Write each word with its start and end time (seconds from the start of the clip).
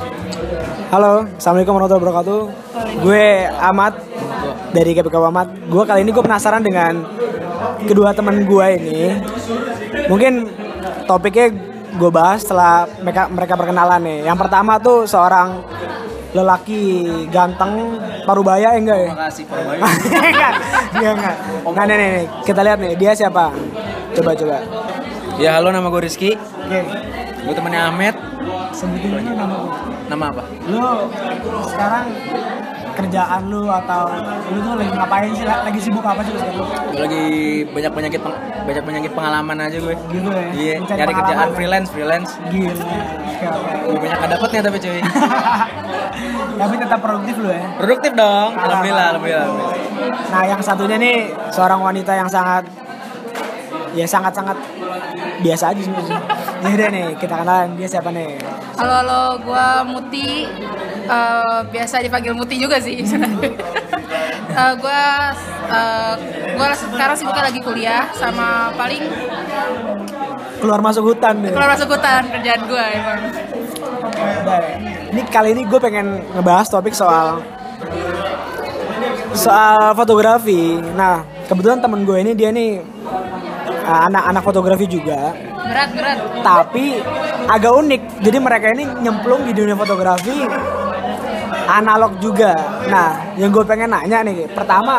Halo, 0.00 1.28
assalamualaikum 1.36 1.76
warahmatullahi 1.76 2.04
wabarakatuh. 2.08 2.40
Gue 3.04 3.24
Ahmad 3.52 3.92
dari 4.72 4.96
KPK 4.96 5.16
Ahmad. 5.20 5.48
Gue 5.68 5.84
kali 5.84 6.00
ini 6.08 6.10
gue 6.10 6.24
penasaran 6.24 6.64
dengan 6.64 7.04
kedua 7.84 8.16
teman 8.16 8.48
gue 8.48 8.66
ini. 8.80 9.20
Mungkin 10.08 10.48
topiknya 11.04 11.52
gue 12.00 12.10
bahas 12.10 12.40
setelah 12.40 12.88
mereka 13.04 13.28
mereka 13.28 13.54
perkenalan 13.60 14.00
nih. 14.00 14.18
Yang 14.24 14.38
pertama 14.40 14.80
tuh 14.80 15.04
seorang 15.04 15.68
lelaki 16.32 17.04
ganteng 17.28 18.00
parubaya 18.24 18.72
eh, 18.72 18.80
enggak 18.80 18.98
ya? 19.04 19.10
Makasih 19.12 19.44
Parubaya. 19.50 19.82
enggak, 20.96 21.12
enggak. 21.12 21.36
Nah, 21.76 21.84
nih, 21.84 21.96
nih, 21.98 22.24
kita 22.46 22.60
lihat 22.64 22.78
nih, 22.80 22.92
dia 22.96 23.12
siapa? 23.12 23.52
Coba, 24.16 24.32
coba. 24.32 24.58
ya 25.36 25.60
halo 25.60 25.68
nama 25.74 25.92
gue 25.92 26.02
Rizky. 26.08 26.38
Oke, 26.38 26.78
Gue 27.44 27.52
temennya 27.52 27.90
Ahmed. 27.92 28.29
Sebutin 28.74 29.10
aja 29.14 29.30
nama 29.34 29.54
lu. 29.60 29.68
Nama 30.10 30.24
apa? 30.30 30.42
Lu 30.66 30.86
sekarang 31.70 32.04
kerjaan 32.90 33.42
lu 33.48 33.64
atau 33.70 34.02
lu 34.52 34.58
tuh 34.60 34.74
lagi 34.76 34.90
ngapain 34.92 35.30
sih? 35.32 35.44
Lagi 35.46 35.80
sibuk 35.80 36.04
apa 36.04 36.20
sih 36.26 36.32
sekarang? 36.34 36.66
Gue 36.92 37.02
lagi 37.06 37.26
banyak 37.70 37.92
penyakit 37.94 38.20
banyak 38.66 38.82
penyakit 38.84 39.12
pengalaman 39.14 39.56
aja 39.64 39.76
gue. 39.78 39.94
Gitu 40.10 40.28
ya? 40.28 40.44
Iya, 40.52 40.74
Mencari 40.82 40.98
nyari 40.98 41.12
kerjaan 41.14 41.48
freelance 41.56 41.88
freelance. 41.90 42.30
Gila. 42.52 42.74
Oke. 42.74 43.46
Gue 43.88 43.98
banyak 43.98 44.18
gak 44.18 44.30
dapetnya 44.36 44.60
tapi 44.66 44.78
cuy. 44.78 45.00
Tapi 46.60 46.74
tetap 46.76 47.00
produktif 47.00 47.34
lu 47.40 47.48
ya. 47.48 47.64
Produktif 47.80 48.12
dong. 48.12 48.52
Alhamdulillah, 48.52 49.06
alhamdulillah. 49.16 49.46
alhamdulillah. 49.48 50.28
Nah, 50.28 50.42
yang 50.44 50.60
satunya 50.60 50.96
nih 51.00 51.32
seorang 51.48 51.80
wanita 51.80 52.12
yang 52.12 52.28
sangat 52.28 52.68
ya 53.96 54.04
sangat-sangat 54.04 54.56
biasa 55.40 55.72
aja 55.72 55.80
sebenarnya. 55.80 56.20
Ya 56.60 56.68
udah 56.76 56.88
nih, 56.92 57.06
kita 57.16 57.34
kenalan 57.40 57.72
dia 57.74 57.88
siapa 57.88 58.12
nih? 58.12 58.36
Halo 58.76 58.92
halo, 59.00 59.22
gua 59.42 59.80
Muti. 59.82 60.44
Eh, 61.10 61.58
biasa 61.72 62.04
dipanggil 62.04 62.36
Muti 62.36 62.56
juga 62.60 62.76
sih. 62.78 63.00
Eh, 64.50 64.74
gua 64.82 65.30
eh, 65.70 66.14
gua 66.58 66.74
sekarang 66.74 67.14
sibuknya 67.14 67.46
lagi 67.46 67.62
kuliah 67.62 68.10
sama 68.18 68.74
paling 68.74 68.98
Keluar 70.58 70.82
masuk 70.82 71.14
hutan 71.14 71.38
nih. 71.38 71.54
keluar 71.54 71.70
masuk 71.70 71.94
hutan 71.94 72.26
kerjaan 72.26 72.62
gua 72.66 72.84
emang. 72.90 73.20
Ini 75.14 75.22
kali 75.30 75.54
ini 75.54 75.62
gue 75.70 75.78
pengen 75.78 76.18
ngebahas 76.34 76.66
topik 76.66 76.90
soal 76.90 77.38
soal 79.38 79.94
fotografi. 79.94 80.82
Nah, 80.98 81.22
kebetulan 81.46 81.78
temen 81.78 82.02
gue 82.02 82.18
ini 82.18 82.34
dia 82.34 82.50
nih 82.50 82.82
uh, 83.86 84.00
anak-anak 84.10 84.42
fotografi 84.42 84.90
juga, 84.90 85.30
Berat 85.70 85.90
berat. 85.94 86.18
tapi 86.42 86.98
agak 87.46 87.72
unik. 87.78 88.02
Jadi 88.26 88.38
mereka 88.42 88.66
ini 88.74 88.84
nyemplung 89.06 89.46
di 89.46 89.54
dunia 89.54 89.78
fotografi 89.78 90.34
analog 91.70 92.18
juga. 92.18 92.58
Nah, 92.90 93.38
yang 93.38 93.54
gue 93.54 93.62
pengen 93.62 93.94
nanya 93.94 94.26
nih, 94.26 94.50
pertama 94.50 94.98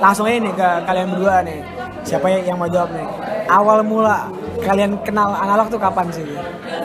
langsung 0.00 0.24
aja 0.24 0.40
nih 0.40 0.54
ke 0.56 0.68
kalian 0.88 1.06
berdua 1.12 1.44
nih. 1.44 1.60
Siapa 2.00 2.32
yang 2.32 2.56
mau 2.56 2.64
jawab 2.64 2.90
nih? 2.96 3.06
Awal 3.52 3.84
mula 3.84 4.32
kalian 4.64 4.96
kenal 5.04 5.36
analog 5.36 5.68
tuh 5.68 5.76
kapan 5.76 6.08
sih? 6.08 6.24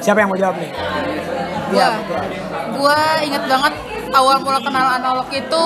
Siapa 0.03 0.19
yang 0.19 0.29
mau 0.29 0.39
jawab 0.39 0.59
nih? 0.59 0.71
Gua 1.71 1.87
gua 2.75 2.99
inget 3.23 3.43
banget 3.47 3.73
awal 4.15 4.39
mula 4.39 4.59
kenal 4.63 4.87
analog 4.95 5.27
itu 5.35 5.63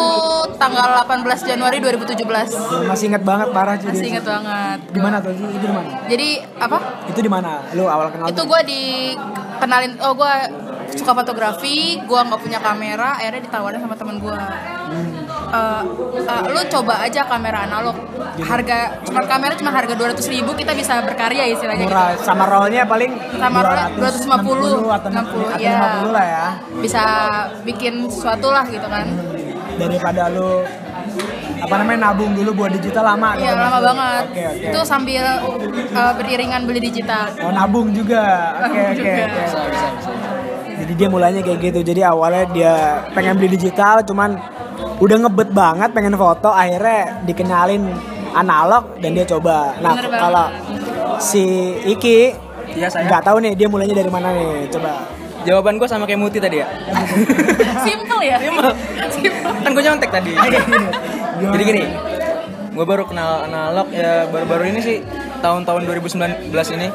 tanggal 0.58 1.06
18 1.06 1.50
Januari 1.50 1.78
2017. 1.78 2.90
Masih 2.90 3.06
inget 3.14 3.24
banget 3.24 3.48
parah 3.54 3.78
cuy. 3.78 3.94
Masih 3.94 4.08
inget 4.10 4.26
banget. 4.26 4.80
Di 4.90 5.00
mana 5.00 5.22
tuh? 5.22 5.32
Itu 5.38 5.58
di 5.62 5.70
mana? 5.70 5.90
Jadi 6.10 6.30
apa? 6.58 6.78
Itu 7.06 7.20
di 7.22 7.30
mana? 7.30 7.52
Lu 7.78 7.86
awal 7.86 8.10
kenal 8.10 8.26
itu 8.34 8.42
gue 8.42 8.62
dikenalin 8.66 9.94
oh 10.02 10.14
gue 10.18 10.34
suka 10.96 11.12
fotografi 11.14 12.00
gue 12.02 12.20
nggak 12.20 12.42
punya 12.42 12.60
kamera 12.62 13.20
akhirnya 13.20 13.42
ditawarin 13.46 13.80
sama 13.82 13.96
temen 13.98 14.18
gue 14.22 14.38
Eh, 15.50 15.82
eh, 16.30 16.42
lu 16.54 16.62
coba 16.70 16.94
aja 17.06 17.26
kamera 17.26 17.66
analog. 17.66 17.98
Harga 18.38 19.02
cuma 19.02 19.22
kamera 19.26 19.54
cuma 19.58 19.72
harga 19.74 19.94
200 19.98 20.22
ribu 20.30 20.54
kita 20.54 20.78
bisa 20.78 21.02
berkarya 21.02 21.50
istilahnya 21.50 21.90
gitu. 21.90 21.92
murah 21.92 22.10
sama 22.22 22.46
rollnya 22.46 22.86
paling 22.86 23.12
Sama 23.34 23.60
roll 23.66 23.78
250, 23.98 24.86
250 24.86 24.98
atau 24.98 25.10
60, 25.10 25.58
60 25.58 25.66
iya. 25.66 25.80
lah 26.06 26.26
ya. 26.26 26.48
Bisa 26.78 27.04
bikin 27.66 28.06
sesuatu 28.14 28.54
lah 28.54 28.66
gitu 28.70 28.86
kan. 28.86 29.06
Daripada 29.82 30.30
lu 30.30 30.62
apa 31.60 31.76
namanya 31.76 32.00
nabung 32.10 32.32
dulu 32.32 32.64
buat 32.64 32.72
digital 32.72 33.04
lama 33.04 33.36
iya 33.36 33.52
gitu, 33.52 33.60
lama 33.60 33.80
banget. 33.84 34.24
Oke 34.32 34.44
oke. 34.48 34.68
Itu 34.70 34.80
sambil 34.86 35.26
eh, 35.98 36.14
beriringan 36.16 36.62
beli 36.70 36.80
digital. 36.82 37.26
Oh 37.42 37.52
nabung 37.52 37.90
juga. 37.90 38.54
Oke 38.70 38.82
oke 38.96 39.12
oke. 39.28 39.44
Jadi 40.90 41.06
dia 41.06 41.10
mulainya 41.14 41.46
kayak 41.46 41.60
gitu 41.62 41.86
jadi 41.86 42.10
awalnya 42.10 42.50
dia 42.50 42.74
pengen 43.14 43.38
beli 43.38 43.54
digital 43.54 44.02
cuman 44.02 44.42
udah 44.98 45.18
ngebet 45.22 45.54
banget 45.54 45.94
pengen 45.94 46.18
foto 46.18 46.50
akhirnya 46.50 47.22
dikenalin 47.30 47.94
analog 48.34 48.98
dan 48.98 49.14
dia 49.14 49.22
coba 49.30 49.78
nah 49.78 49.94
kalau 50.10 50.50
si 51.22 51.46
Iki 51.86 52.50
Iya, 52.70 52.86
saya. 52.86 53.06
nggak 53.06 53.22
tahu 53.22 53.38
nih 53.42 53.54
dia 53.54 53.66
mulainya 53.66 53.94
dari 53.94 54.10
mana 54.10 54.34
nih 54.34 54.66
coba 54.70 55.06
Jawaban 55.40 55.78
gue 55.78 55.86
sama 55.86 56.04
kayak 56.04 56.20
Muti 56.20 56.38
tadi 56.38 56.60
ya. 56.60 56.68
simple 57.88 58.22
ya 58.22 58.38
Simple. 58.38 58.74
Simple. 59.08 59.54
kan 59.64 59.70
gue 59.72 59.84
nyontek 59.88 60.10
tadi. 60.12 60.36
Jadi 61.56 61.64
gini, 61.64 61.84
gue 62.70 62.86
baru 62.86 63.08
kenal 63.08 63.48
analog 63.48 63.88
ya 63.88 64.28
baru-baru 64.28 64.68
ini 64.68 64.80
sih 64.84 64.98
tahun-tahun 65.40 65.82
2019 65.88 66.52
ini. 66.76 66.88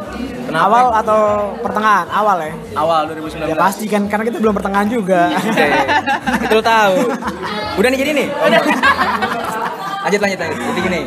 Kenapa? 0.44 0.64
awal 0.68 0.86
atau 0.94 1.20
pertengahan 1.58 2.06
awal 2.08 2.36
ya 2.38 2.52
awal 2.76 3.00
2019. 3.10 3.48
ya 3.50 3.56
pasti 3.56 3.84
kan 3.88 4.06
karena 4.06 4.24
kita 4.28 4.38
belum 4.38 4.54
pertengahan 4.54 4.86
juga 4.86 5.32
Oke, 5.34 5.66
itu 6.44 6.54
lo 6.54 6.62
tahu. 6.62 6.96
Udah 7.74 7.88
nih 7.90 7.98
jadi 7.98 8.10
nih. 8.14 8.28
lanjut 10.04 10.20
lanjut 10.20 10.38
lanjut. 10.38 10.58
Jadi 10.60 10.80
gini, 10.84 11.00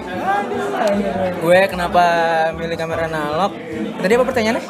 gue 1.38 1.60
kenapa 1.70 2.04
milih 2.58 2.74
kamera 2.74 3.06
analog? 3.06 3.54
Tadi 4.02 4.12
apa 4.18 4.24
pertanyaannya? 4.26 4.64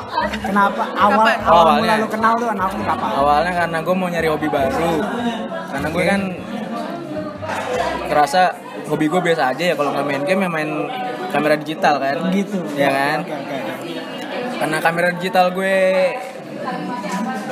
kenapa 0.43 0.83
awal 0.93 1.25
Kapan? 1.25 1.37
awal 1.47 1.63
Awalnya. 1.63 1.79
mula 1.79 1.93
lu 1.95 2.07
kenal 2.11 2.33
tuh 2.35 2.47
tuh 2.51 2.83
kapan 2.83 3.09
Awalnya 3.17 3.53
karena 3.55 3.77
gue 3.81 3.95
mau 3.95 4.07
nyari 4.11 4.27
hobi 4.27 4.47
baru. 4.51 4.93
Karena 5.71 5.87
gue 5.87 6.03
kan 6.03 6.21
ngerasa 8.07 8.41
hobi 8.87 9.05
gue 9.07 9.21
biasa 9.21 9.51
aja 9.55 9.63
ya 9.71 9.75
kalau 9.75 9.91
nggak 9.91 10.05
main 10.07 10.23
game 10.23 10.41
ya 10.43 10.49
main 10.51 10.69
kamera 11.29 11.55
digital 11.55 11.95
kan. 11.97 12.15
gitu 12.31 12.59
Ya 12.73 12.89
kan? 12.89 13.17
oke 13.21 13.33
oke 13.33 13.57
Karena 14.57 14.77
kamera 14.79 15.09
digital 15.11 15.45
gue 15.51 15.77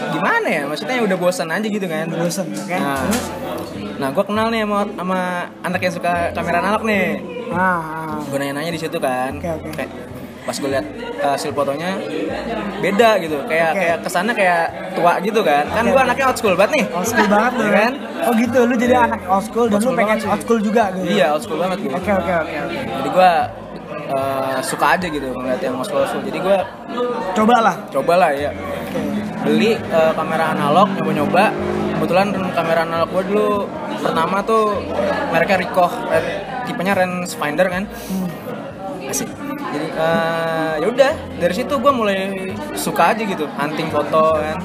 gimana 0.07 0.47
ya? 0.47 0.63
Maksudnya 0.65 0.95
udah 1.01 1.17
bosan 1.17 1.49
aja 1.49 1.67
gitu 1.67 1.85
kan. 1.85 2.05
bosen 2.09 2.47
oke 2.47 2.75
Nah, 2.75 3.03
nah 3.97 4.09
gue 4.09 4.23
kenal 4.23 4.47
nih 4.49 4.63
sama, 4.63 4.79
sama 4.89 5.19
anak 5.61 5.79
yang 5.81 5.93
suka 5.93 6.11
kamera 6.31 6.57
analog 6.59 6.83
nih. 6.83 7.05
ah, 7.49 7.59
ah. 7.59 8.17
Gue 8.21 8.37
nanya-nanya 8.37 8.71
di 8.71 8.79
situ 8.79 8.97
kan. 8.97 9.37
Oke, 9.37 9.49
oke. 9.51 9.69
Kayak 9.73 9.91
pas 10.45 10.53
gue 10.53 10.69
lihat 10.69 10.85
uh, 11.19 11.33
hasil 11.33 11.51
fotonya 11.51 11.97
beda 12.77 13.09
gitu. 13.17 13.37
Kayak 13.45 13.69
Oke. 13.71 13.79
kayak 13.79 13.97
kesannya 14.01 14.33
kayak 14.35 14.63
tua 14.93 15.13
gitu 15.19 15.41
kan. 15.41 15.65
Kan 15.67 15.83
Oke, 15.83 15.91
gue 15.91 16.01
anaknya 16.03 16.25
old 16.27 16.37
school 16.37 16.55
banget 16.55 16.71
nih. 16.75 16.85
old 16.91 17.07
school 17.07 17.27
banget 17.27 17.51
lu 17.51 17.63
Iya 17.63 17.71
kan 17.71 17.81
kan? 17.85 17.93
oh 18.25 18.33
gitu 18.35 18.59
lu 18.61 18.73
jadi 18.75 18.95
anak 18.99 19.21
old 19.25 19.43
school 19.43 19.65
dan 19.65 19.75
Old 19.75 19.85
lu 19.85 19.91
pengen 19.95 20.17
old 20.23 20.41
school 20.41 20.59
juga 20.59 20.83
gitu 20.91 21.05
Iya, 21.07 21.25
old 21.31 21.41
school 21.41 21.59
banget 21.59 21.77
gue. 21.81 21.91
oke 21.91 22.11
oke 22.13 22.33
oke 22.35 22.55
oke 22.61 22.79
Jadi 22.91 23.09
gue 23.11 23.31
uh, 24.15 24.59
suka 24.63 24.95
aja 24.95 25.07
gitu 25.11 25.27
ngeliat 25.35 25.59
yang 25.59 25.75
old 25.75 25.85
school. 25.85 26.23
Jadi 26.23 26.39
gue 26.39 26.57
coba 27.35 27.55
lah 27.59 27.75
cobalah 27.91 28.31
ya. 28.31 28.49
Oke 28.55 29.15
beli 29.45 29.77
uh, 29.77 30.11
kamera 30.17 30.57
analog 30.57 30.89
nyoba-nyoba. 30.97 31.53
Kebetulan 31.95 32.27
kamera 32.51 32.79
analog 32.83 33.07
gue 33.13 33.23
dulu 33.31 33.49
pertama 34.01 34.41
tuh 34.43 34.81
mereknya 35.31 35.57
Ricoh 35.61 35.91
eh, 36.11 36.41
tipenya 36.65 36.93
rangefinder 36.97 37.67
kan. 37.69 37.83
Asik. 39.05 39.29
Jadi 39.75 39.87
uh, 39.95 40.73
ya 40.81 40.87
udah 40.89 41.11
dari 41.37 41.53
situ 41.53 41.73
gue 41.77 41.91
mulai 41.93 42.19
suka 42.73 43.13
aja 43.13 43.21
gitu 43.21 43.45
hunting 43.55 43.93
foto 43.93 44.41
kan. 44.41 44.57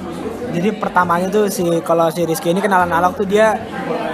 Jadi 0.51 0.69
pertamanya 0.75 1.31
tuh 1.31 1.47
si 1.47 1.63
kalau 1.87 2.11
si 2.11 2.27
Rizky 2.27 2.51
ini 2.51 2.59
kenalan 2.59 2.91
analog 2.91 3.15
tuh 3.15 3.29
dia 3.29 3.55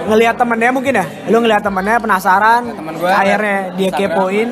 ngelihat 0.05 0.37
temennya 0.37 0.69
mungkin 0.69 0.93
ya? 1.01 1.05
Lu 1.33 1.41
ngelihat 1.41 1.65
temennya 1.65 1.97
penasaran 1.97 2.61
Temen 2.69 2.93
gua 3.01 3.09
akhirnya 3.09 3.73
dia 3.73 3.89
Instagram. 3.89 4.13
kepoin 4.13 4.49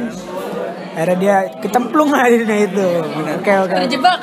akhirnya 0.95 1.17
dia 1.19 1.35
kecemplung 1.59 2.07
lah 2.07 2.31
di 2.31 2.37
dunia 2.39 2.59
itu. 2.71 2.87
Oke 3.43 3.51
oke. 3.51 3.75
Terjebak. 3.83 4.19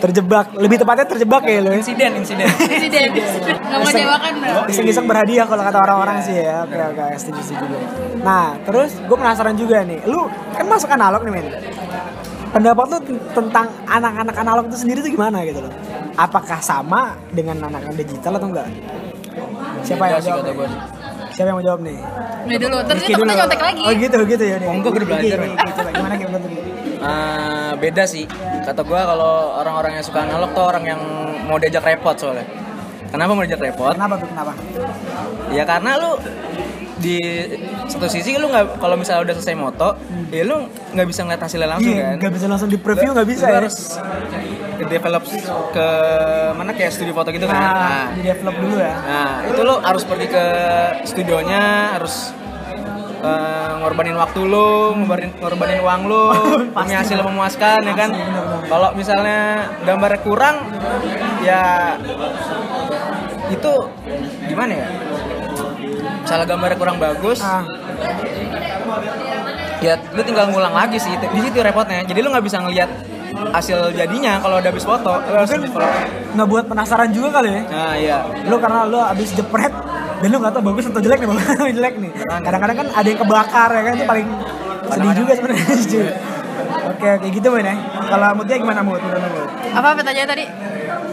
Terjebak. 0.00 0.46
Lebih 0.56 0.76
tepatnya 0.80 1.06
terjebak 1.06 1.42
ya 1.44 1.60
lu. 1.60 1.70
Insiden 1.76 2.16
insiden. 2.16 2.48
Presiden 2.48 3.12
nggak 3.12 3.78
mau 3.84 3.92
jebakan 3.92 4.32
dah 4.40 4.64
iseng-iseng 4.72 5.04
berhadiah 5.04 5.44
kalau 5.44 5.60
kata 5.60 5.78
orang-orang 5.84 6.16
sih 6.24 6.40
ya. 6.40 6.64
Oke 6.64 6.80
oke. 6.80 7.04
Setuju 7.20 7.40
setuju. 7.44 7.76
Nah 8.24 8.56
terus 8.64 8.96
gue 8.96 9.16
penasaran 9.20 9.54
juga 9.60 9.84
nih. 9.84 10.00
Lu 10.08 10.32
kan 10.56 10.64
masuk 10.64 10.88
analog 10.88 11.20
nih 11.28 11.32
men 11.36 11.46
pendapat 12.48 12.84
lu 12.88 12.98
ten- 13.04 13.24
tentang 13.36 13.68
anak-anak 13.84 14.36
analog 14.40 14.64
itu 14.72 14.80
sendiri 14.80 15.04
tuh 15.04 15.12
gimana 15.12 15.44
gitu 15.44 15.60
loh? 15.60 15.72
Apakah 16.16 16.64
sama 16.64 17.20
dengan 17.28 17.60
anak 17.68 17.92
digital 17.92 18.40
atau 18.40 18.48
enggak? 18.48 18.68
Siapa 19.84 20.16
yang 20.16 20.24
jawab 20.24 20.48
siapa 21.38 21.54
yang 21.54 21.58
mau 21.62 21.66
jawab 21.70 21.80
nih? 21.86 21.98
Ini 22.50 22.56
dulu 22.58 22.76
terus 22.82 23.02
kita 23.06 23.22
nyontek 23.22 23.60
lagi. 23.62 23.82
Oh 23.86 23.92
gitu 23.94 24.18
gitu 24.26 24.42
ya 24.42 24.56
nih 24.58 24.66
Monggo, 24.66 24.88
gue 24.90 24.98
udah 24.98 25.08
belajar, 25.14 25.38
gimana 25.94 26.14
gimana 26.18 26.38
tuh 26.42 26.50
Eh, 26.98 27.72
beda 27.78 28.02
sih. 28.10 28.26
Kata 28.66 28.82
gue 28.82 28.98
kalau 28.98 29.54
orang-orang 29.54 30.02
yang 30.02 30.04
suka 30.04 30.26
analog 30.26 30.50
tuh 30.50 30.66
orang 30.66 30.82
yang 30.82 31.00
mau 31.46 31.54
diajak 31.62 31.86
repot 31.86 32.18
soalnya. 32.18 32.42
Kenapa 33.06 33.38
merger 33.38 33.54
repot? 33.54 33.94
Kenapa 33.94 34.18
tuh 34.18 34.26
kenapa? 34.26 34.52
Ya 35.54 35.62
karena 35.62 35.94
lu 35.94 36.10
di 36.98 37.18
satu 37.86 38.06
sisi 38.06 38.34
lu 38.34 38.46
nggak 38.46 38.76
kalau 38.76 38.94
misalnya 38.94 39.22
udah 39.24 39.34
selesai 39.34 39.54
moto, 39.54 39.94
ya 40.28 40.42
lu 40.42 40.66
nggak 40.92 41.06
bisa 41.06 41.22
ngeliat 41.22 41.40
hasilnya 41.40 41.68
langsung 41.70 41.90
Iya, 41.90 42.02
kan. 42.04 42.14
nggak 42.18 42.32
bisa 42.32 42.46
langsung 42.46 42.68
di 42.68 42.76
preview 42.76 43.10
nggak 43.12 43.28
bisa 43.28 43.44
Lu 43.44 43.48
ya. 43.48 43.56
harus 43.56 43.76
develop 44.80 45.22
ke 45.70 45.88
mana 46.52 46.70
kayak 46.70 46.90
studio 46.90 47.12
foto 47.12 47.30
gitu 47.30 47.46
kan. 47.46 47.54
Nah, 47.54 47.70
Nah, 47.70 48.04
di 48.12 48.22
develop 48.22 48.54
dulu 48.56 48.76
ya. 48.76 48.94
Nah, 48.96 49.30
itu 49.44 49.60
lo 49.60 49.74
harus 49.78 50.02
pergi 50.02 50.26
ke 50.26 50.44
studionya, 51.04 51.62
harus 51.94 52.30
eh, 53.18 53.72
ngorbanin 53.78 54.14
waktu 54.14 54.40
lo, 54.42 54.94
ngorbanin, 54.94 55.30
ngorbanin 55.36 55.78
uang 55.80 56.02
lo, 56.04 56.24
demi 56.78 56.94
hasil 56.94 57.18
memuaskan 57.20 57.78
ya 57.82 57.94
kan. 57.94 58.10
Kalau 58.64 58.94
misalnya 58.94 59.38
gambarnya 59.82 60.20
kurang, 60.22 60.56
ya 61.40 61.94
itu 63.48 63.72
gimana 64.46 64.72
ya? 64.76 64.86
Misalnya 66.28 66.44
gambarnya 66.44 66.76
kurang 66.76 67.00
bagus, 67.00 67.40
Ah, 67.40 67.64
ya 69.80 69.96
lu 70.12 70.20
tinggal 70.20 70.52
ngulang 70.52 70.76
lagi 70.76 71.00
sih. 71.00 71.08
Di 71.16 71.40
situ 71.40 71.56
repotnya. 71.64 72.04
Jadi 72.04 72.20
lu 72.20 72.28
nggak 72.28 72.44
bisa 72.44 72.60
ngelihat 72.60 72.90
hasil 73.48 73.96
jadinya 73.96 74.36
kalau 74.36 74.60
udah 74.60 74.68
habis 74.68 74.84
foto. 74.84 75.24
Mungkin 75.24 75.72
nggak 76.36 76.48
buat 76.52 76.64
penasaran 76.68 77.16
juga 77.16 77.40
kali 77.40 77.48
ya. 77.48 77.62
Nah, 77.64 77.94
iya. 77.96 78.18
Lu 78.44 78.60
karena 78.60 78.84
lu 78.84 79.00
abis 79.00 79.32
jepret 79.32 79.72
dan 80.20 80.28
lu 80.28 80.36
nggak 80.36 80.52
tahu 80.52 80.68
bagus 80.68 80.84
atau 80.92 81.00
jelek 81.00 81.18
nih, 81.24 81.28
bagus 81.32 81.44
atau 81.48 81.72
jelek 81.72 81.94
nih. 81.96 82.12
Kadang-kadang 82.44 82.76
kan 82.76 82.86
ada 82.92 83.08
yang 83.08 83.20
kebakar 83.24 83.68
ya 83.72 83.80
kan 83.88 83.92
itu 83.96 84.04
paling 84.04 84.26
sedih 84.92 85.12
juga 85.16 85.32
sebenarnya. 85.32 85.64
Oke, 86.88 87.04
oke 87.04 87.28
gitu 87.30 87.48
men 87.52 87.68
ya. 87.68 87.76
Kalau 88.10 88.28
Mutia 88.34 88.56
gimana 88.58 88.80
Mut? 88.80 88.98
Apa 89.70 89.92
pertanyaan 89.92 90.28
tadi? 90.28 90.44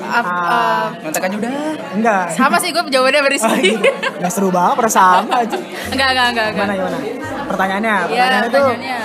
Ah. 0.07 0.23
eh, 0.23 0.85
Nyontek 1.01 1.23
aja 1.23 1.35
udah. 1.35 1.51
Enggak. 1.93 2.23
sama 2.31 2.57
sih 2.57 2.69
gue 2.69 2.83
jawabannya 2.85 3.19
Oh, 3.19 3.25
berisi. 3.25 3.47
gitu. 3.61 3.79
Nggak 4.17 4.31
seru 4.31 4.49
banget, 4.49 4.75
pada 4.75 4.91
sama 4.91 5.33
aja. 5.37 5.57
enggak, 5.87 6.07
enggak, 6.09 6.27
enggak, 6.27 6.45
enggak. 6.45 6.47
Gimana 6.51 6.73
gimana? 6.73 6.97
Pertanyaannya, 7.45 7.93
Iya, 7.93 8.05
pertanyaannya 8.05 8.39
itu 8.43 8.63
pertanyaannya. 8.63 8.97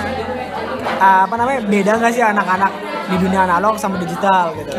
ah, 0.99 1.21
apa 1.23 1.35
namanya 1.35 1.59
beda 1.63 1.91
nggak 1.95 2.11
sih 2.11 2.23
anak-anak 2.23 2.71
di 3.07 3.15
dunia 3.17 3.41
analog 3.43 3.75
sama 3.75 3.95
digital 3.97 4.45
gitu? 4.55 4.71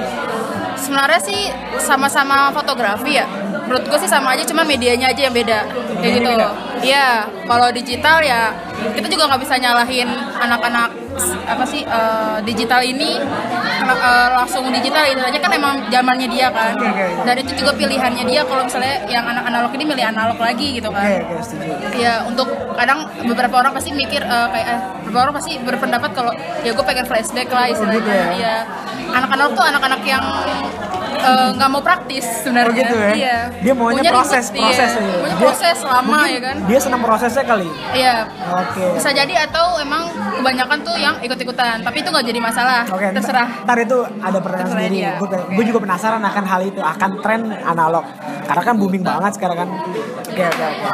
Sebenarnya 0.74 1.20
sih 1.20 1.40
sama-sama 1.78 2.50
fotografi 2.50 3.14
ya. 3.14 3.26
Menurut 3.72 3.88
gue 3.88 3.98
sih 4.04 4.10
sama 4.12 4.36
aja, 4.36 4.44
cuma 4.44 4.68
medianya 4.68 5.08
aja 5.08 5.20
yang 5.24 5.32
beda. 5.32 5.64
Kayak 6.04 6.12
gitu. 6.20 6.30
Iya, 6.84 7.24
kalau 7.48 7.72
digital 7.72 8.20
ya 8.20 8.52
kita 8.92 9.08
juga 9.08 9.32
nggak 9.32 9.40
bisa 9.48 9.56
nyalahin 9.56 10.12
anak-anak 10.36 10.92
apa 11.48 11.64
sih 11.64 11.80
eh, 11.88 12.36
digital 12.44 12.84
ini 12.84 13.16
eh, 13.88 14.28
langsung 14.36 14.68
digital 14.68 15.08
itu 15.08 15.24
aja 15.24 15.38
kan 15.40 15.56
emang 15.56 15.88
zamannya 15.88 16.28
dia 16.28 16.52
kan. 16.52 16.76
Dan 17.24 17.40
itu 17.40 17.64
juga 17.64 17.72
pilihannya 17.72 18.28
dia 18.28 18.44
kalau 18.44 18.68
misalnya 18.68 19.08
yang 19.08 19.24
anak 19.24 19.48
analog 19.48 19.72
ini 19.72 19.88
milih 19.88 20.04
analog 20.04 20.36
lagi 20.36 20.76
gitu 20.76 20.92
kan. 20.92 21.08
Oke, 21.08 21.32
oke 21.32 21.40
setuju. 21.40 21.72
Ya 21.96 22.28
untuk 22.28 22.52
kadang 22.76 23.08
beberapa 23.24 23.56
orang 23.56 23.72
pasti 23.72 23.96
mikir 23.96 24.20
eh, 24.20 24.48
kayak 24.52 24.68
eh, 24.68 24.80
beberapa 25.08 25.32
orang 25.32 25.36
pasti 25.40 25.56
berpendapat 25.64 26.12
kalau 26.12 26.36
ya 26.60 26.76
gue 26.76 26.84
pengen 26.84 27.08
flashback 27.08 27.48
lah 27.48 27.72
istilahnya. 27.72 28.04
ya? 28.04 28.26
Iya. 28.36 28.56
Anak-anak 29.16 29.48
tuh 29.56 29.64
anak-anak 29.64 30.00
yang 30.04 30.24
eh, 31.22 31.48
nggak 31.52 31.68
mau 31.68 31.80
praktis 31.80 32.24
sebenarnya. 32.42 32.68
Oh 32.68 32.76
gitu 32.76 32.94
ya? 32.96 33.12
Iya. 33.12 33.38
Dia 33.58 33.72
maunya 33.72 34.00
Maunya 34.00 34.10
proses, 34.10 34.44
ribet, 34.48 34.62
proses 34.64 34.90
iya. 34.90 34.98
aja. 34.98 35.00
Maunya 35.12 35.28
Dia- 35.28 35.42
proses 35.42 35.76
lama 35.82 36.18
ya 36.26 36.40
kan. 36.40 36.56
Dia 36.64 36.78
senang 36.78 37.00
prosesnya 37.00 37.44
kali. 37.44 37.68
Iya. 37.92 38.16
Oke. 38.52 38.84
Bisa 38.94 39.10
jadi 39.10 39.34
atau 39.42 39.66
emang 39.78 40.02
kebanyakan 40.34 40.78
tuh 40.82 40.96
yang 40.96 41.14
ikut-ikutan, 41.18 41.76
tapi 41.80 41.96
itu 41.98 42.08
nggak 42.08 42.26
jadi 42.26 42.40
masalah. 42.40 42.82
Oke, 42.86 43.06
ntar- 43.06 43.14
Terserah. 43.16 43.48
Ntar 43.62 43.78
itu 43.80 43.98
ada 44.18 44.38
pertanyaan 44.38 44.68
Terserah 44.68 44.82
sendiri. 44.82 44.98
Gue 45.16 45.28
Oke. 45.54 45.64
juga 45.64 45.78
penasaran 45.80 46.22
akan 46.22 46.44
hal 46.44 46.60
itu, 46.62 46.80
akan 46.80 47.10
tren 47.20 47.40
analog. 47.62 48.04
Karena 48.42 48.62
kan 48.62 48.74
booming 48.74 49.02
banget 49.02 49.32
sekarang 49.34 49.56
kan. 49.58 49.68
Oke, 50.22 50.42
oke, 50.42 50.64
oke. 50.64 50.88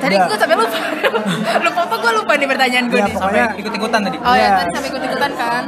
Tadi 0.00 0.14
gue 0.16 0.36
sampai 0.38 0.56
lupa. 0.56 0.78
lupa 1.66 1.80
apa 1.82 1.96
gue 1.98 2.12
lupa 2.16 2.32
nih 2.34 2.48
pertanyaan 2.48 2.84
gue 2.86 2.96
Iya, 2.96 3.04
nih. 3.04 3.14
pokoknya- 3.14 3.44
Sampai 3.44 3.60
ikut-ikutan 3.60 4.00
tadi. 4.00 4.16
Oh 4.18 4.32
Iya. 4.32 4.40
ya 4.42 4.50
tadi 4.56 4.70
sampai 4.72 4.88
ikut-ikutan 4.88 5.30
kan. 5.34 5.62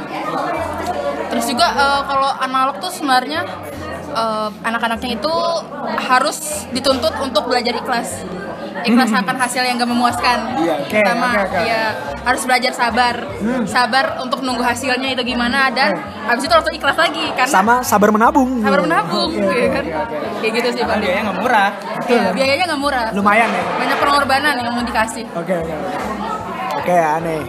Terus 1.33 1.45
juga 1.49 1.67
eh, 1.67 2.01
kalau 2.05 2.29
analog 2.37 2.75
tuh 2.77 2.91
sebenarnya 2.93 3.41
eh, 4.13 4.49
anak-anaknya 4.61 5.17
itu 5.17 5.35
harus 5.99 6.37
dituntut 6.69 7.13
untuk 7.19 7.49
belajar 7.49 7.73
ikhlas. 7.73 8.21
Ikhlas 8.83 9.09
akan 9.09 9.37
hasil 9.37 9.63
yang 9.63 9.77
gak 9.77 9.87
memuaskan. 9.87 10.37
Iya, 10.59 10.75
oke, 10.75 10.97
Pertama, 10.97 11.29
oke, 11.31 11.45
oke. 11.45 11.59
ya 11.61 11.81
harus 12.21 12.41
belajar 12.43 12.71
sabar. 12.73 13.15
Hmm. 13.39 13.63
Sabar 13.63 14.17
untuk 14.19 14.41
nunggu 14.41 14.59
hasilnya 14.59 15.13
itu 15.13 15.23
gimana 15.23 15.69
dan 15.69 15.93
habis 16.27 16.43
itu 16.43 16.51
langsung 16.51 16.73
ikhlas 16.73 16.97
lagi 16.97 17.25
karena 17.31 17.53
Sama 17.53 17.79
sabar 17.81 18.09
menabung. 18.11 18.59
sabar 18.59 18.81
menabung, 18.83 19.29
Oke, 19.29 19.39
ya 19.39 19.47
oke, 19.47 19.67
kan? 19.71 19.85
oke. 20.03 20.17
Kayak 20.41 20.51
gitu 20.53 20.67
sih 20.69 20.81
Karena 20.81 20.89
paling. 20.89 21.03
biayanya 21.05 21.23
nggak 21.23 21.39
murah. 21.39 21.69
Iya, 22.03 22.23
biayanya 22.33 22.65
nggak 22.67 22.81
murah. 22.81 23.05
Lumayan 23.13 23.49
ya. 23.49 23.63
Banyak 23.77 23.97
pengorbanan 23.97 24.53
yang 24.59 24.73
mau 24.73 24.83
dikasih. 24.83 25.25
Oke, 25.31 25.53
oke. 25.55 25.75
Oke, 26.75 26.95
aneh. 26.97 27.41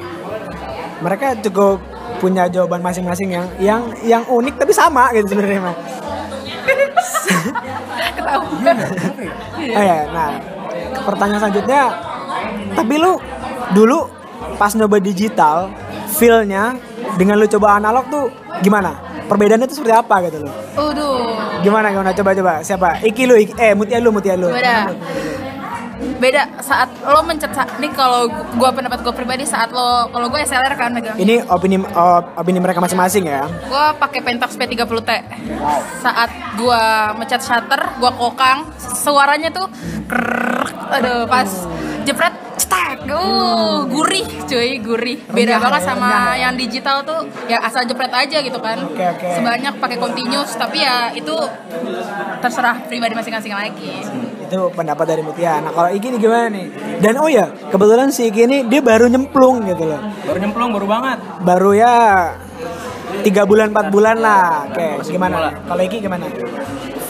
Mereka 1.00 1.26
cukup 1.42 1.78
punya 2.18 2.46
jawaban 2.48 2.80
masing-masing 2.80 3.32
yang 3.32 3.46
yang 3.58 3.82
yang 4.02 4.22
unik 4.26 4.54
tapi 4.56 4.72
sama 4.72 5.10
gitu 5.12 5.32
sebenarnya 5.34 5.60
mah. 5.60 5.76
Ketahuan. 8.14 8.76
Oh 9.74 9.84
ya, 9.84 9.98
nah 10.10 10.28
pertanyaan 11.04 11.40
selanjutnya, 11.40 11.82
tapi 12.72 12.94
lu 12.96 13.12
dulu 13.72 14.08
pas 14.56 14.72
nyoba 14.72 14.96
digital, 15.00 15.68
feel-nya 16.16 16.76
dengan 17.16 17.36
lu 17.38 17.46
coba 17.48 17.76
analog 17.76 18.04
tuh 18.08 18.24
gimana? 18.60 18.96
Perbedaannya 19.24 19.64
tuh 19.68 19.76
seperti 19.80 19.94
apa 19.96 20.14
gitu 20.28 20.44
loh? 20.44 20.52
Waduh. 20.76 21.16
Gimana 21.64 21.88
gimana 21.88 22.12
coba 22.12 22.30
coba 22.36 22.52
siapa? 22.60 23.00
Iki 23.00 23.22
lu, 23.24 23.34
Iki. 23.40 23.52
eh 23.56 23.72
Mutia 23.72 23.96
lu, 23.96 24.12
Mutia 24.12 24.36
lu. 24.36 24.52
beda 24.52 24.92
beda 26.14 26.42
saat 26.58 26.88
lo 27.02 27.20
mencet 27.22 27.50
nih 27.76 27.90
kalau 27.90 28.26
gua 28.54 28.70
pendapat 28.70 29.02
gue 29.02 29.12
pribadi 29.12 29.44
saat 29.44 29.68
lo 29.68 30.06
kalau 30.08 30.26
gue 30.28 30.40
SLR 30.40 30.74
kan 30.74 30.90
megang 30.90 31.16
Ini 31.16 31.44
opini 31.46 31.76
op- 31.78 32.30
opini 32.34 32.58
mereka 32.58 32.78
masing-masing 32.78 33.26
ya. 33.26 33.44
gue 33.46 33.84
pakai 33.98 34.20
Pentax 34.20 34.54
P30T 34.54 35.10
saat 36.00 36.30
gua 36.54 37.12
mencet 37.14 37.40
shutter 37.40 37.80
gua 37.98 38.10
kokang 38.12 38.70
suaranya 38.78 39.50
tuh 39.50 39.66
krrrr, 40.04 40.64
aduh 40.92 41.24
pas 41.26 41.48
jepret 42.04 42.34
cetak 42.54 43.10
uh 43.10 43.82
gurih 43.84 44.22
cuy 44.46 44.78
gurih 44.78 45.18
beda 45.26 45.58
banget 45.58 45.82
sama 45.82 46.36
ya. 46.36 46.46
yang 46.46 46.54
digital 46.54 47.02
tuh 47.02 47.26
ya 47.46 47.58
asal 47.60 47.82
jepret 47.82 48.12
aja 48.12 48.38
gitu 48.38 48.58
kan 48.60 48.78
Oke, 48.78 49.02
oke. 49.02 49.26
sebanyak 49.34 49.74
pakai 49.76 49.98
continuous 49.98 50.54
tapi 50.54 50.78
ya 50.78 51.10
itu 51.10 51.34
terserah 52.38 52.78
pribadi 52.84 53.16
masing-masing 53.16 53.52
lagi 53.52 53.90
Itu 54.54 54.70
pendapat 54.70 55.02
dari 55.10 55.22
Mutia. 55.26 55.58
Nah 55.58 55.74
kalau 55.74 55.90
Iki 55.90 56.14
nih 56.14 56.20
gimana 56.22 56.46
nih? 56.46 56.66
Dan 57.02 57.18
oh 57.18 57.26
ya, 57.26 57.50
kebetulan 57.74 58.14
si 58.14 58.30
Iki 58.30 58.40
ini 58.46 58.56
dia 58.70 58.78
baru 58.78 59.10
nyemplung 59.10 59.66
gitu 59.66 59.82
loh. 59.82 59.98
Baru 60.22 60.38
nyemplung, 60.38 60.70
baru 60.70 60.86
banget. 60.86 61.18
Baru 61.42 61.70
ya 61.74 61.94
tiga 63.26 63.42
bulan 63.42 63.74
empat 63.74 63.90
bulan 63.90 64.22
lah. 64.22 64.70
Oke, 64.70 65.02
Masih 65.02 65.18
gimana? 65.18 65.50
Kalau 65.66 65.82
Iki 65.82 65.98
gimana? 66.06 66.30